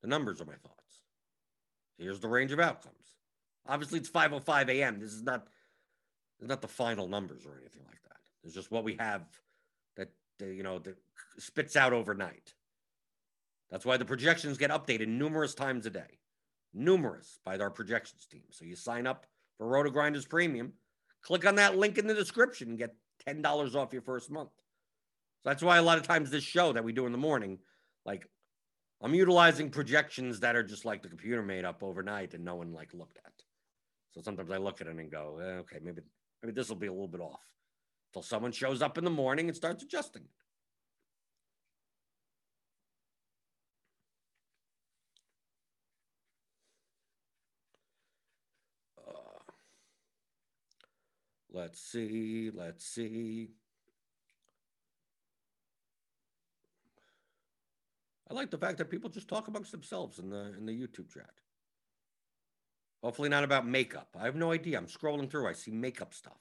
[0.02, 1.02] the numbers are my thoughts.
[1.98, 2.94] Here's the range of outcomes.
[3.66, 5.00] Obviously, it's 5:05 a.m.
[5.00, 5.46] This is not
[6.38, 8.20] this is not the final numbers or anything like that.
[8.44, 9.22] It's just what we have
[9.96, 10.96] that you know that
[11.38, 12.54] spits out overnight.
[13.70, 16.18] That's why the projections get updated numerous times a day,
[16.72, 18.44] numerous by our projections team.
[18.50, 19.26] So you sign up
[19.58, 20.72] for RotoGrinders Premium,
[21.22, 22.94] click on that link in the description and get
[23.26, 24.52] $10 off your first month.
[25.42, 27.58] So that's why a lot of times this show that we do in the morning,
[28.06, 28.26] like
[29.00, 32.72] I'm utilizing projections that are just like the computer made up overnight and no one
[32.72, 33.32] like looked at.
[34.10, 36.02] So sometimes I look at it and go, eh, okay, maybe
[36.42, 37.40] maybe this will be a little bit off
[38.10, 40.30] until someone shows up in the morning and starts adjusting it.
[51.50, 52.50] Let's see.
[52.54, 53.50] Let's see.
[58.30, 61.12] I like the fact that people just talk amongst themselves in the in the YouTube
[61.12, 61.30] chat.
[63.02, 64.16] Hopefully not about makeup.
[64.18, 64.76] I have no idea.
[64.76, 65.48] I'm scrolling through.
[65.48, 66.40] I see makeup stuff.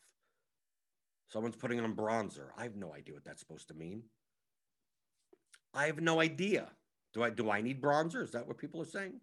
[1.30, 2.48] Someone's putting on bronzer.
[2.58, 4.04] I have no idea what that's supposed to mean.
[5.74, 6.70] I have no idea.
[7.14, 8.24] Do I do I need bronzer?
[8.24, 9.20] Is that what people are saying?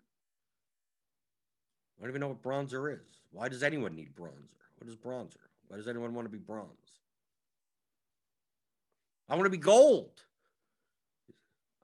[1.98, 3.22] I don't even know what bronzer is.
[3.30, 4.62] Why does anyone need bronzer?
[4.78, 5.36] What is bronzer?
[5.68, 6.68] Why does anyone want to be bronze?
[9.28, 10.22] I want to be gold.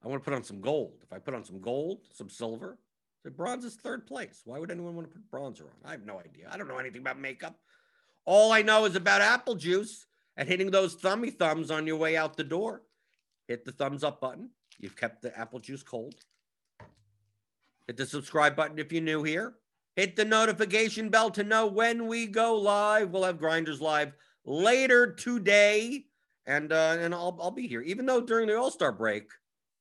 [0.03, 0.95] I want to put on some gold.
[1.03, 2.79] If I put on some gold, some silver,
[3.23, 4.43] the bronze is third place.
[4.45, 5.77] Why would anyone want to put bronzer on?
[5.85, 6.49] I have no idea.
[6.51, 7.59] I don't know anything about makeup.
[8.25, 12.17] All I know is about apple juice and hitting those thummy thumbs on your way
[12.17, 12.83] out the door.
[13.47, 14.51] Hit the thumbs up button.
[14.79, 16.15] You've kept the apple juice cold.
[17.87, 19.55] Hit the subscribe button if you're new here.
[19.97, 23.11] Hit the notification bell to know when we go live.
[23.11, 24.13] We'll have Grinders live
[24.45, 26.05] later today,
[26.47, 27.83] and uh, and I'll I'll be here.
[27.83, 29.31] Even though during the All Star break,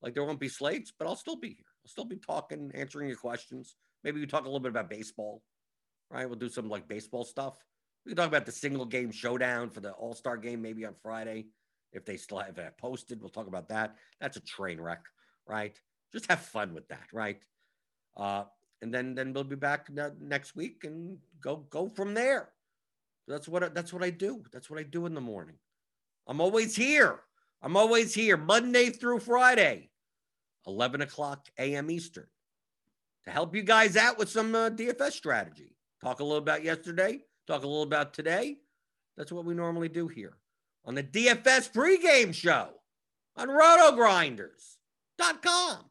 [0.01, 1.65] like there won't be slates, but I'll still be here.
[1.83, 3.75] I'll still be talking, answering your questions.
[4.03, 5.41] Maybe we talk a little bit about baseball,
[6.09, 6.27] right?
[6.27, 7.57] We'll do some like baseball stuff.
[8.05, 10.95] We can talk about the single game showdown for the All Star game, maybe on
[11.01, 11.47] Friday
[11.91, 13.19] if they still have that posted.
[13.19, 13.95] We'll talk about that.
[14.21, 15.03] That's a train wreck,
[15.47, 15.79] right?
[16.11, 17.41] Just have fun with that, right?
[18.17, 18.43] Uh,
[18.81, 19.89] and then then we'll be back
[20.19, 22.49] next week and go go from there.
[23.27, 24.43] That's what that's what I do.
[24.51, 25.55] That's what I do in the morning.
[26.27, 27.21] I'm always here.
[27.61, 29.88] I'm always here Monday through Friday,
[30.67, 31.89] 11 o'clock a.m.
[31.89, 32.27] Eastern,
[33.25, 35.75] to help you guys out with some uh, DFS strategy.
[36.03, 37.21] Talk a little about yesterday.
[37.47, 38.57] Talk a little about today.
[39.17, 40.37] That's what we normally do here
[40.85, 42.69] on the DFS pregame show
[43.35, 45.85] on RotoGrinders.com.